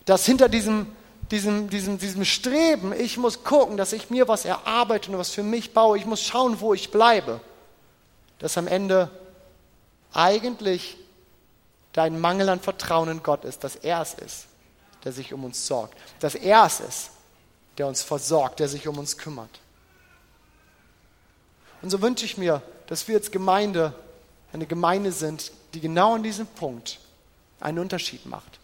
Dass 0.05 0.25
hinter 0.25 0.49
diesem 0.49 0.87
diesem, 1.31 1.69
diesem, 1.69 1.97
diesem 1.99 2.25
Streben, 2.25 2.93
ich 2.93 3.17
muss 3.17 3.43
gucken, 3.43 3.77
dass 3.77 3.93
ich 3.93 4.09
mir 4.09 4.27
was 4.27 4.45
erarbeite 4.45 5.11
und 5.11 5.17
was 5.17 5.29
für 5.29 5.43
mich 5.43 5.73
baue, 5.73 5.97
ich 5.97 6.05
muss 6.05 6.23
schauen, 6.23 6.59
wo 6.59 6.73
ich 6.73 6.91
bleibe, 6.91 7.39
dass 8.39 8.57
am 8.57 8.67
Ende 8.67 9.11
eigentlich 10.13 10.97
dein 11.93 12.19
Mangel 12.19 12.49
an 12.49 12.59
Vertrauen 12.59 13.09
in 13.09 13.23
Gott 13.23 13.45
ist, 13.45 13.63
dass 13.63 13.75
er 13.75 14.01
es 14.01 14.13
ist, 14.13 14.45
der 15.03 15.11
sich 15.11 15.33
um 15.33 15.43
uns 15.43 15.65
sorgt, 15.65 15.97
dass 16.19 16.35
er 16.35 16.65
es 16.65 16.79
ist, 16.79 17.09
der 17.77 17.87
uns 17.87 18.01
versorgt, 18.01 18.59
der 18.59 18.67
sich 18.67 18.87
um 18.87 18.97
uns 18.97 19.17
kümmert. 19.17 19.59
Und 21.81 21.89
so 21.89 22.01
wünsche 22.01 22.25
ich 22.25 22.37
mir, 22.37 22.61
dass 22.87 23.07
wir 23.07 23.15
als 23.17 23.31
Gemeinde 23.31 23.93
eine 24.51 24.65
Gemeinde 24.65 25.11
sind, 25.11 25.51
die 25.73 25.79
genau 25.79 26.15
an 26.15 26.23
diesem 26.23 26.47
Punkt 26.47 26.99
einen 27.59 27.79
Unterschied 27.79 28.25
macht. 28.25 28.59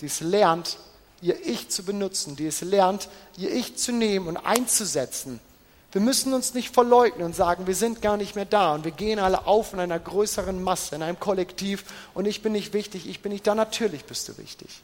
Die 0.00 0.06
es 0.06 0.20
lernt, 0.20 0.78
ihr 1.22 1.44
Ich 1.46 1.70
zu 1.70 1.82
benutzen, 1.84 2.36
die 2.36 2.46
es 2.46 2.60
lernt, 2.60 3.08
ihr 3.36 3.52
Ich 3.52 3.76
zu 3.76 3.92
nehmen 3.92 4.28
und 4.28 4.36
einzusetzen. 4.36 5.40
Wir 5.96 6.02
müssen 6.02 6.34
uns 6.34 6.52
nicht 6.52 6.74
verleugnen 6.74 7.24
und 7.24 7.34
sagen, 7.34 7.66
wir 7.66 7.74
sind 7.74 8.02
gar 8.02 8.18
nicht 8.18 8.36
mehr 8.36 8.44
da 8.44 8.74
und 8.74 8.84
wir 8.84 8.90
gehen 8.90 9.18
alle 9.18 9.46
auf 9.46 9.72
in 9.72 9.80
einer 9.80 9.98
größeren 9.98 10.62
Masse, 10.62 10.94
in 10.94 11.02
einem 11.02 11.18
Kollektiv 11.18 11.86
und 12.12 12.26
ich 12.26 12.42
bin 12.42 12.52
nicht 12.52 12.74
wichtig, 12.74 13.08
ich 13.08 13.20
bin 13.20 13.32
nicht 13.32 13.46
da. 13.46 13.54
Natürlich 13.54 14.04
bist 14.04 14.28
du 14.28 14.36
wichtig. 14.36 14.82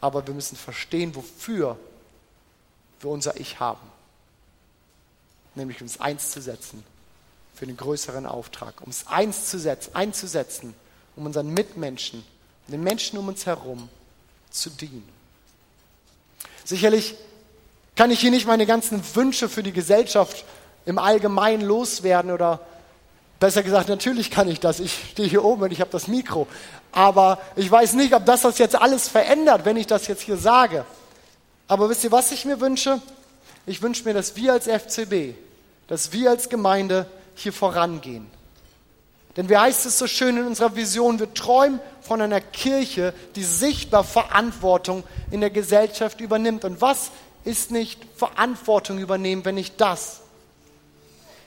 Aber 0.00 0.24
wir 0.28 0.32
müssen 0.32 0.54
verstehen, 0.56 1.16
wofür 1.16 1.76
wir 3.00 3.10
unser 3.10 3.40
Ich 3.40 3.58
haben. 3.58 3.84
Nämlich 5.56 5.82
uns 5.82 6.00
eins 6.00 6.30
zu 6.30 6.40
setzen 6.40 6.84
für 7.56 7.66
den 7.66 7.76
größeren 7.76 8.26
Auftrag, 8.26 8.80
um 8.80 8.90
es 8.90 9.08
eins 9.08 9.50
zu 9.50 9.58
setzen, 9.58 9.92
einzusetzen, 9.96 10.72
um 11.16 11.26
unseren 11.26 11.52
Mitmenschen, 11.52 12.24
den 12.68 12.84
Menschen 12.84 13.18
um 13.18 13.26
uns 13.26 13.44
herum 13.44 13.88
zu 14.50 14.70
dienen. 14.70 15.08
Sicherlich 16.64 17.16
kann 18.00 18.10
ich 18.10 18.20
hier 18.20 18.30
nicht 18.30 18.46
meine 18.46 18.64
ganzen 18.64 19.02
Wünsche 19.14 19.50
für 19.50 19.62
die 19.62 19.72
Gesellschaft 19.72 20.46
im 20.86 20.98
Allgemeinen 20.98 21.60
loswerden 21.60 22.30
oder 22.30 22.58
besser 23.38 23.62
gesagt, 23.62 23.90
natürlich 23.90 24.30
kann 24.30 24.48
ich 24.48 24.58
das. 24.58 24.80
Ich 24.80 25.10
stehe 25.10 25.28
hier 25.28 25.44
oben 25.44 25.64
und 25.64 25.70
ich 25.70 25.82
habe 25.82 25.90
das 25.90 26.08
Mikro. 26.08 26.46
Aber 26.92 27.38
ich 27.56 27.70
weiß 27.70 27.92
nicht, 27.92 28.14
ob 28.14 28.24
das 28.24 28.40
das 28.40 28.56
jetzt 28.56 28.74
alles 28.74 29.06
verändert, 29.06 29.66
wenn 29.66 29.76
ich 29.76 29.86
das 29.86 30.06
jetzt 30.06 30.22
hier 30.22 30.38
sage. 30.38 30.86
Aber 31.68 31.90
wisst 31.90 32.02
ihr, 32.02 32.10
was 32.10 32.32
ich 32.32 32.46
mir 32.46 32.58
wünsche? 32.62 33.02
Ich 33.66 33.82
wünsche 33.82 34.04
mir, 34.04 34.14
dass 34.14 34.34
wir 34.34 34.54
als 34.54 34.66
FCB, 34.66 35.34
dass 35.86 36.10
wir 36.10 36.30
als 36.30 36.48
Gemeinde 36.48 37.04
hier 37.34 37.52
vorangehen. 37.52 38.28
Denn 39.36 39.50
wie 39.50 39.58
heißt 39.58 39.84
es 39.84 39.98
so 39.98 40.06
schön 40.06 40.38
in 40.38 40.46
unserer 40.46 40.74
Vision, 40.74 41.18
wir 41.18 41.34
träumen 41.34 41.80
von 42.00 42.22
einer 42.22 42.40
Kirche, 42.40 43.12
die 43.36 43.44
sichtbar 43.44 44.04
Verantwortung 44.04 45.04
in 45.30 45.42
der 45.42 45.50
Gesellschaft 45.50 46.22
übernimmt. 46.22 46.64
Und 46.64 46.80
was 46.80 47.10
ist 47.44 47.70
nicht 47.70 48.00
Verantwortung 48.16 48.98
übernehmen, 48.98 49.44
wenn 49.44 49.54
nicht 49.54 49.80
das? 49.80 50.20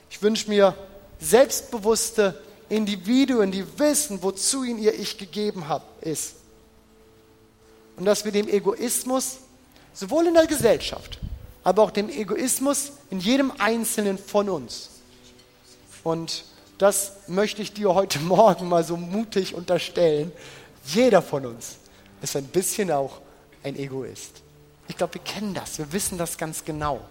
Ich 0.09 0.21
wünsche 0.21 0.49
mir 0.49 0.75
selbstbewusste 1.19 2.41
Individuen, 2.69 3.51
die 3.51 3.65
wissen, 3.79 4.21
wozu 4.23 4.63
ihnen 4.63 4.79
ihr 4.79 4.93
Ich 4.93 5.17
gegeben 5.17 5.67
hat, 5.67 5.83
ist. 6.01 6.35
Und 7.97 8.05
dass 8.05 8.25
wir 8.25 8.31
dem 8.31 8.47
Egoismus, 8.47 9.37
sowohl 9.93 10.27
in 10.27 10.33
der 10.33 10.47
Gesellschaft, 10.47 11.19
aber 11.63 11.83
auch 11.83 11.91
dem 11.91 12.09
Egoismus 12.09 12.91
in 13.09 13.19
jedem 13.19 13.51
Einzelnen 13.57 14.17
von 14.17 14.49
uns. 14.49 14.89
Und 16.03 16.45
das 16.77 17.13
möchte 17.27 17.61
ich 17.61 17.73
dir 17.73 17.93
heute 17.93 18.19
Morgen 18.21 18.67
mal 18.67 18.83
so 18.83 18.97
mutig 18.97 19.55
unterstellen. 19.55 20.31
Jeder 20.85 21.21
von 21.21 21.45
uns 21.45 21.77
ist 22.21 22.35
ein 22.35 22.45
bisschen 22.45 22.91
auch 22.91 23.21
ein 23.63 23.75
Egoist. 23.75 24.42
Ich 24.87 24.97
glaube, 24.97 25.15
wir 25.15 25.21
kennen 25.21 25.53
das, 25.53 25.77
wir 25.77 25.91
wissen 25.91 26.17
das 26.17 26.37
ganz 26.37 26.65
genau. 26.65 27.01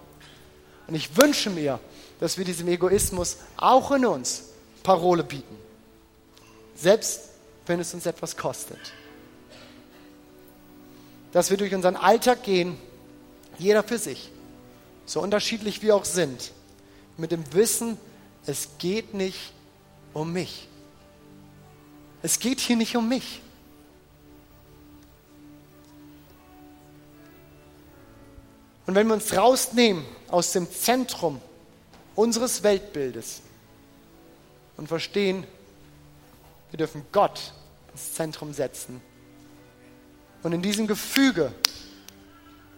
Und 0.87 0.95
ich 0.95 1.17
wünsche 1.17 1.51
mir, 1.51 1.81
dass 2.21 2.39
wir 2.39 2.45
diesem 2.45 2.69
Egoismus 2.69 3.39
auch 3.57 3.91
in 3.93 4.05
uns 4.05 4.45
Parole 4.83 5.25
bieten. 5.25 5.57
Selbst 6.77 7.31
wenn 7.67 7.81
es 7.81 7.95
uns 7.95 8.07
etwas 8.07 8.37
kostet. 8.37 8.79
Dass 11.33 11.51
wir 11.51 11.57
durch 11.57 11.75
unseren 11.75 11.97
Alltag 11.97 12.43
gehen, 12.43 12.77
jeder 13.59 13.83
für 13.83 13.99
sich, 13.99 14.31
so 15.07 15.21
unterschiedlich 15.21 15.83
wir 15.83 15.97
auch 15.97 16.05
sind, 16.05 16.53
mit 17.17 17.33
dem 17.33 17.53
Wissen, 17.55 17.99
es 18.47 18.69
geht 18.79 19.15
nicht 19.15 19.53
um 20.13 20.33
mich. 20.33 20.69
Es 22.23 22.39
geht 22.39 22.61
hier 22.61 22.77
nicht 22.77 22.97
um 22.97 23.09
mich. 23.09 23.41
Und 28.87 28.95
wenn 28.95 29.07
wir 29.07 29.14
uns 29.14 29.37
rausnehmen 29.37 30.05
aus 30.29 30.53
dem 30.53 30.71
Zentrum 30.71 31.40
unseres 32.14 32.62
Weltbildes 32.62 33.42
und 34.77 34.88
verstehen, 34.88 35.47
wir 36.71 36.79
dürfen 36.79 37.05
Gott 37.12 37.53
ins 37.92 38.14
Zentrum 38.14 38.53
setzen. 38.53 39.01
Und 40.42 40.53
in 40.53 40.62
diesem 40.62 40.87
Gefüge 40.87 41.53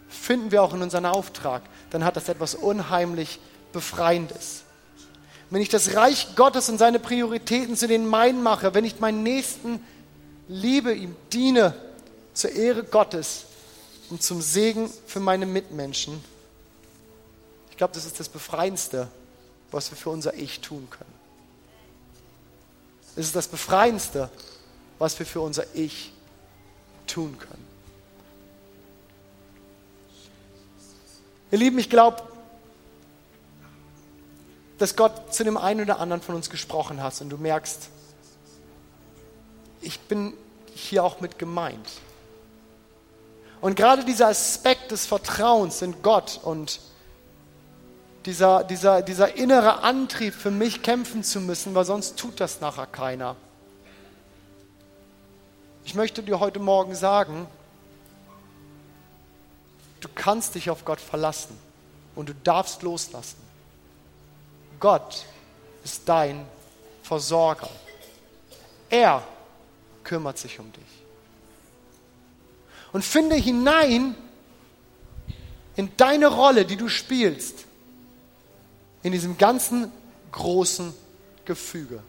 finden 0.09 0.51
wir 0.51 0.63
auch 0.63 0.75
in 0.75 0.83
unseren 0.83 1.07
Auftrag, 1.07 1.63
dann 1.91 2.05
hat 2.05 2.17
das 2.17 2.29
etwas 2.29 2.55
unheimlich 2.55 3.39
Befreiendes 3.73 4.65
wenn 5.55 5.63
ich 5.63 5.69
das 5.69 5.95
Reich 5.95 6.35
Gottes 6.35 6.69
und 6.69 6.79
seine 6.79 6.99
Prioritäten 6.99 7.77
zu 7.77 7.87
den 7.87 8.09
meinen 8.09 8.43
mache, 8.43 8.75
wenn 8.75 8.85
ich 8.85 8.99
meinen 8.99 9.23
Nächsten 9.23 9.79
liebe, 10.49 10.93
ihm 10.93 11.15
diene, 11.33 11.75
zur 12.33 12.51
Ehre 12.51 12.83
Gottes 12.83 13.45
und 14.15 14.23
zum 14.23 14.41
Segen 14.41 14.89
für 15.09 15.19
meine 15.19 15.45
Mitmenschen, 15.45 16.23
ich 17.69 17.77
glaube, 17.77 17.95
das 17.95 18.05
ist 18.05 18.21
das 18.21 18.29
Befreiendste, 18.29 19.09
was 19.73 19.91
wir 19.91 19.99
für 19.99 20.11
unser 20.11 20.35
Ich 20.35 20.61
tun 20.61 20.89
können. 20.89 21.13
Es 23.17 23.27
ist 23.27 23.35
das 23.35 23.49
Befreiendste, 23.49 24.31
was 25.01 25.19
wir 25.19 25.27
für 25.27 25.41
unser 25.41 25.65
Ich 25.75 26.13
tun 27.09 27.37
können. 27.37 27.67
Ihr 31.51 31.59
Lieben, 31.59 31.81
ich 31.81 31.91
glaube, 31.91 32.23
dass 34.79 34.95
Gott 34.95 35.35
zu 35.35 35.43
dem 35.43 35.57
einen 35.57 35.81
oder 35.81 35.99
anderen 35.99 36.23
von 36.23 36.37
uns 36.37 36.51
gesprochen 36.51 37.03
hat 37.03 37.21
und 37.21 37.31
du 37.31 37.37
merkst, 37.37 37.89
ich 39.81 39.99
bin 40.03 40.35
hier 40.73 41.03
auch 41.03 41.21
mit 41.21 41.37
gemeint. 41.37 41.89
Und 43.65 43.77
gerade 43.77 44.05
dieser 44.05 44.29
Aspekt 44.29 44.91
des 44.91 45.07
Vertrauens 45.07 45.81
in 45.81 46.03
Gott 46.03 46.39
und 46.43 46.81
dieser, 48.27 48.63
dieser, 48.63 49.01
dieser 49.01 49.37
innere 49.39 49.83
Antrieb 49.83 50.35
für 50.35 50.51
mich 50.51 50.83
kämpfen 50.83 51.25
zu 51.25 51.41
müssen, 51.41 51.75
weil 51.75 51.87
sonst 51.87 52.19
tut 52.19 52.41
das 52.41 52.61
nachher 52.61 52.85
keiner. 52.85 53.37
Ich 55.87 55.95
möchte 55.95 56.23
dir 56.23 56.41
heute 56.41 56.59
Morgen 56.59 56.95
sagen, 56.95 57.47
du 60.01 60.09
kannst 60.15 60.57
dich 60.57 60.69
auf 60.69 60.85
Gott 60.85 61.01
verlassen 61.01 61.59
und 62.15 62.29
du 62.29 62.35
darfst 62.35 62.83
loslassen. 62.83 63.39
Gott 64.79 65.25
ist 65.85 66.07
dein 66.07 66.45
Versorger. 67.03 67.71
Er 68.91 69.23
kümmert 70.03 70.37
sich 70.37 70.61
um 70.61 70.71
dich. 70.71 71.04
Und 72.95 73.05
finde 73.05 73.35
hinein 73.35 74.15
in 75.75 75.91
deine 75.97 76.29
Rolle, 76.29 76.65
die 76.65 76.77
du 76.77 76.89
spielst, 76.89 77.65
in 79.03 79.11
diesem 79.11 79.37
ganzen 79.37 79.91
großen 80.31 80.95
Gefüge. 81.45 82.01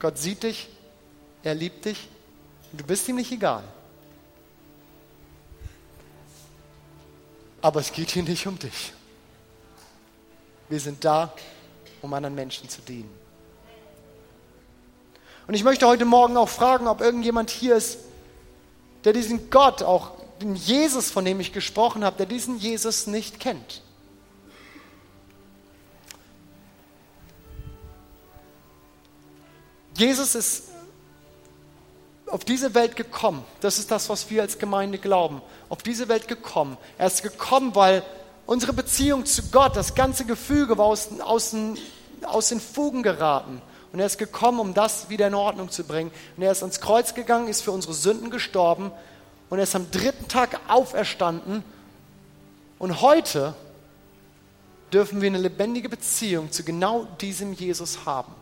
Gott 0.00 0.18
sieht 0.18 0.42
dich, 0.42 0.68
er 1.44 1.54
liebt 1.54 1.84
dich, 1.84 2.08
du 2.72 2.84
bist 2.84 3.08
ihm 3.08 3.16
nicht 3.16 3.30
egal. 3.30 3.62
Aber 7.62 7.78
es 7.78 7.92
geht 7.92 8.10
hier 8.10 8.24
nicht 8.24 8.48
um 8.48 8.58
dich. 8.58 8.92
Wir 10.68 10.80
sind 10.80 11.04
da, 11.04 11.32
um 12.02 12.12
anderen 12.12 12.34
Menschen 12.34 12.68
zu 12.68 12.82
dienen. 12.82 13.25
Und 15.46 15.54
ich 15.54 15.64
möchte 15.64 15.86
heute 15.86 16.04
Morgen 16.04 16.36
auch 16.36 16.48
fragen, 16.48 16.86
ob 16.86 17.00
irgendjemand 17.00 17.50
hier 17.50 17.76
ist, 17.76 17.98
der 19.04 19.12
diesen 19.12 19.50
Gott, 19.50 19.82
auch 19.82 20.12
den 20.40 20.56
Jesus, 20.56 21.10
von 21.10 21.24
dem 21.24 21.40
ich 21.40 21.52
gesprochen 21.52 22.04
habe, 22.04 22.16
der 22.16 22.26
diesen 22.26 22.58
Jesus 22.58 23.06
nicht 23.06 23.40
kennt. 23.40 23.82
Jesus 29.94 30.34
ist 30.34 30.64
auf 32.26 32.44
diese 32.44 32.74
Welt 32.74 32.96
gekommen. 32.96 33.44
Das 33.60 33.78
ist 33.78 33.90
das, 33.90 34.08
was 34.08 34.28
wir 34.28 34.42
als 34.42 34.58
Gemeinde 34.58 34.98
glauben. 34.98 35.40
Auf 35.68 35.82
diese 35.82 36.08
Welt 36.08 36.28
gekommen. 36.28 36.76
Er 36.98 37.06
ist 37.06 37.22
gekommen, 37.22 37.74
weil 37.74 38.02
Unsere 38.46 38.72
Beziehung 38.72 39.26
zu 39.26 39.42
Gott, 39.50 39.74
das 39.74 39.96
ganze 39.96 40.24
Gefüge 40.24 40.78
war 40.78 40.86
aus, 40.86 41.08
aus, 41.20 41.54
aus 42.22 42.48
den 42.48 42.60
Fugen 42.60 43.02
geraten. 43.02 43.60
Und 43.92 44.00
er 44.00 44.06
ist 44.06 44.18
gekommen, 44.18 44.60
um 44.60 44.74
das 44.74 45.08
wieder 45.08 45.26
in 45.26 45.34
Ordnung 45.34 45.70
zu 45.70 45.84
bringen. 45.84 46.10
Und 46.36 46.42
er 46.42 46.52
ist 46.52 46.62
ans 46.62 46.80
Kreuz 46.80 47.14
gegangen, 47.14 47.48
ist 47.48 47.62
für 47.62 47.72
unsere 47.72 47.94
Sünden 47.94 48.30
gestorben 48.30 48.90
und 49.48 49.58
er 49.58 49.64
ist 49.64 49.76
am 49.76 49.90
dritten 49.90 50.28
Tag 50.28 50.60
auferstanden. 50.68 51.62
Und 52.78 53.00
heute 53.00 53.54
dürfen 54.92 55.20
wir 55.20 55.28
eine 55.28 55.38
lebendige 55.38 55.88
Beziehung 55.88 56.50
zu 56.52 56.64
genau 56.64 57.04
diesem 57.20 57.52
Jesus 57.52 58.04
haben. 58.04 58.34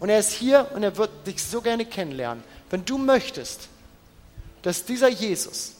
Und 0.00 0.08
er 0.08 0.18
ist 0.18 0.32
hier 0.32 0.66
und 0.74 0.82
er 0.82 0.96
wird 0.96 1.10
dich 1.26 1.42
so 1.42 1.60
gerne 1.60 1.86
kennenlernen. 1.86 2.42
Wenn 2.70 2.84
du 2.84 2.98
möchtest, 2.98 3.68
dass 4.62 4.84
dieser 4.84 5.08
Jesus 5.08 5.74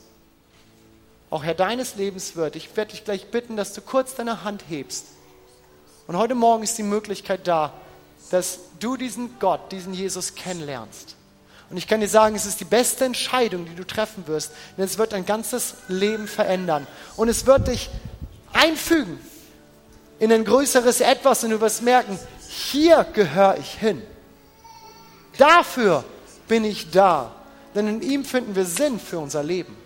auch 1.29 1.43
Herr 1.43 1.55
deines 1.55 1.95
Lebens 1.95 2.35
wird, 2.35 2.55
ich 2.55 2.75
werde 2.77 2.91
dich 2.91 3.03
gleich 3.03 3.31
bitten, 3.31 3.57
dass 3.57 3.73
du 3.73 3.81
kurz 3.81 4.15
deine 4.15 4.43
Hand 4.43 4.65
hebst. 4.69 5.07
Und 6.07 6.17
heute 6.17 6.35
Morgen 6.35 6.63
ist 6.63 6.77
die 6.77 6.83
Möglichkeit 6.83 7.47
da, 7.47 7.73
dass 8.33 8.57
du 8.79 8.97
diesen 8.97 9.37
Gott, 9.37 9.71
diesen 9.71 9.93
Jesus 9.93 10.33
kennenlernst. 10.33 11.15
Und 11.69 11.77
ich 11.77 11.87
kann 11.87 12.01
dir 12.01 12.07
sagen, 12.07 12.35
es 12.35 12.47
ist 12.47 12.59
die 12.59 12.65
beste 12.65 13.05
Entscheidung, 13.05 13.65
die 13.65 13.75
du 13.75 13.85
treffen 13.85 14.25
wirst, 14.25 14.53
denn 14.75 14.85
es 14.85 14.97
wird 14.97 15.13
dein 15.13 15.27
ganzes 15.27 15.75
Leben 15.87 16.27
verändern. 16.27 16.87
Und 17.15 17.29
es 17.29 17.45
wird 17.45 17.67
dich 17.67 17.91
einfügen 18.51 19.19
in 20.17 20.33
ein 20.33 20.45
größeres 20.45 21.01
Etwas 21.01 21.43
und 21.43 21.51
du 21.51 21.61
wirst 21.61 21.83
merken, 21.83 22.17
hier 22.49 23.03
gehöre 23.13 23.59
ich 23.59 23.75
hin. 23.75 24.01
Dafür 25.37 26.03
bin 26.47 26.65
ich 26.65 26.89
da, 26.89 27.35
denn 27.75 27.87
in 27.87 28.01
ihm 28.01 28.25
finden 28.25 28.55
wir 28.55 28.65
Sinn 28.65 28.99
für 28.99 29.19
unser 29.19 29.43
Leben. 29.43 29.77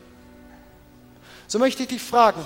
So 1.47 1.60
möchte 1.60 1.83
ich 1.83 1.89
dich 1.89 2.01
fragen, 2.01 2.45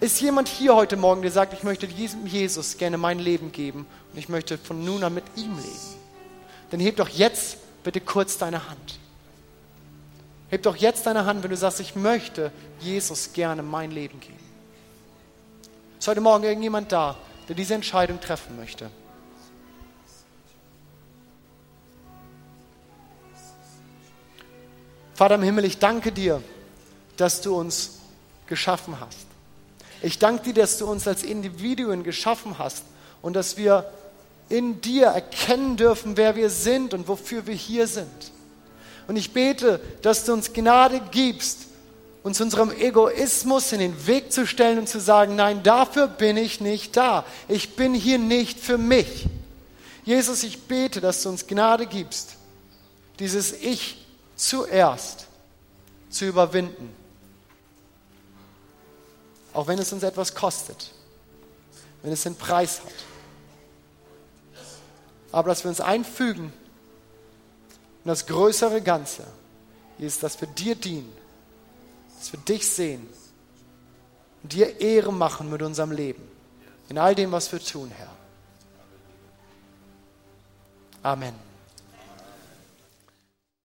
ist 0.00 0.20
jemand 0.20 0.48
hier 0.48 0.74
heute 0.74 0.96
Morgen, 0.96 1.22
der 1.22 1.30
sagt, 1.30 1.52
ich 1.52 1.62
möchte 1.62 1.86
diesem 1.86 2.26
Jesus 2.26 2.76
gerne 2.76 2.98
mein 2.98 3.18
Leben 3.18 3.52
geben 3.52 3.86
und 4.12 4.18
ich 4.18 4.28
möchte 4.28 4.58
von 4.58 4.84
nun 4.84 5.02
an 5.04 5.14
mit 5.14 5.24
ihm 5.36 5.56
leben? 5.56 5.94
Dann 6.70 6.80
heb 6.80 6.96
doch 6.96 7.08
jetzt 7.08 7.58
bitte 7.84 8.00
kurz 8.00 8.38
deine 8.38 8.68
Hand. 8.68 8.98
Heb 10.50 10.62
doch 10.62 10.76
jetzt 10.76 11.06
deine 11.06 11.26
Hand, 11.26 11.42
wenn 11.42 11.50
du 11.50 11.56
sagst, 11.56 11.80
ich 11.80 11.96
möchte 11.96 12.52
Jesus 12.80 13.32
gerne 13.32 13.62
mein 13.62 13.90
Leben 13.90 14.20
geben. 14.20 14.38
Ist 15.98 16.08
heute 16.08 16.20
Morgen 16.20 16.44
irgendjemand 16.44 16.92
da, 16.92 17.16
der 17.48 17.56
diese 17.56 17.74
Entscheidung 17.74 18.20
treffen 18.20 18.56
möchte? 18.56 18.90
Vater 25.14 25.36
im 25.36 25.42
Himmel, 25.42 25.64
ich 25.64 25.78
danke 25.78 26.10
dir, 26.10 26.42
dass 27.16 27.40
du 27.40 27.56
uns 27.56 28.00
geschaffen 28.46 28.98
hast. 29.00 29.23
Ich 30.04 30.18
danke 30.18 30.52
dir, 30.52 30.62
dass 30.62 30.76
du 30.76 30.86
uns 30.86 31.08
als 31.08 31.22
Individuen 31.22 32.04
geschaffen 32.04 32.58
hast 32.58 32.84
und 33.22 33.32
dass 33.32 33.56
wir 33.56 33.90
in 34.50 34.82
dir 34.82 35.06
erkennen 35.06 35.78
dürfen, 35.78 36.18
wer 36.18 36.36
wir 36.36 36.50
sind 36.50 36.92
und 36.92 37.08
wofür 37.08 37.46
wir 37.46 37.54
hier 37.54 37.86
sind. 37.86 38.32
Und 39.08 39.16
ich 39.16 39.32
bete, 39.32 39.80
dass 40.02 40.26
du 40.26 40.34
uns 40.34 40.52
Gnade 40.52 41.00
gibst, 41.10 41.68
uns 42.22 42.38
unserem 42.38 42.70
Egoismus 42.70 43.72
in 43.72 43.78
den 43.78 44.06
Weg 44.06 44.30
zu 44.30 44.46
stellen 44.46 44.78
und 44.78 44.90
zu 44.90 45.00
sagen, 45.00 45.36
nein, 45.36 45.62
dafür 45.62 46.06
bin 46.06 46.36
ich 46.36 46.60
nicht 46.60 46.98
da. 46.98 47.24
Ich 47.48 47.74
bin 47.74 47.94
hier 47.94 48.18
nicht 48.18 48.60
für 48.60 48.76
mich. 48.76 49.26
Jesus, 50.04 50.42
ich 50.42 50.64
bete, 50.64 51.00
dass 51.00 51.22
du 51.22 51.30
uns 51.30 51.46
Gnade 51.46 51.86
gibst, 51.86 52.36
dieses 53.18 53.52
Ich 53.52 54.04
zuerst 54.36 55.28
zu 56.10 56.26
überwinden 56.26 57.03
auch 59.54 59.66
wenn 59.68 59.78
es 59.78 59.92
uns 59.92 60.02
etwas 60.02 60.34
kostet, 60.34 60.90
wenn 62.02 62.12
es 62.12 62.26
einen 62.26 62.36
Preis 62.36 62.80
hat. 62.80 62.92
Aber 65.32 65.48
dass 65.48 65.64
wir 65.64 65.70
uns 65.70 65.80
einfügen 65.80 66.52
in 68.04 68.08
das 68.08 68.26
größere 68.26 68.82
Ganze, 68.82 69.24
ist, 69.98 70.22
dass 70.22 70.40
wir 70.40 70.48
dir 70.48 70.74
dienen, 70.74 71.10
dass 72.18 72.32
wir 72.32 72.40
dich 72.40 72.68
sehen 72.68 73.08
und 74.42 74.52
dir 74.52 74.80
Ehre 74.80 75.12
machen 75.12 75.50
mit 75.50 75.62
unserem 75.62 75.92
Leben, 75.92 76.22
in 76.88 76.98
all 76.98 77.14
dem, 77.14 77.32
was 77.32 77.50
wir 77.52 77.60
tun, 77.60 77.90
Herr. 77.96 78.10
Amen. 81.02 81.53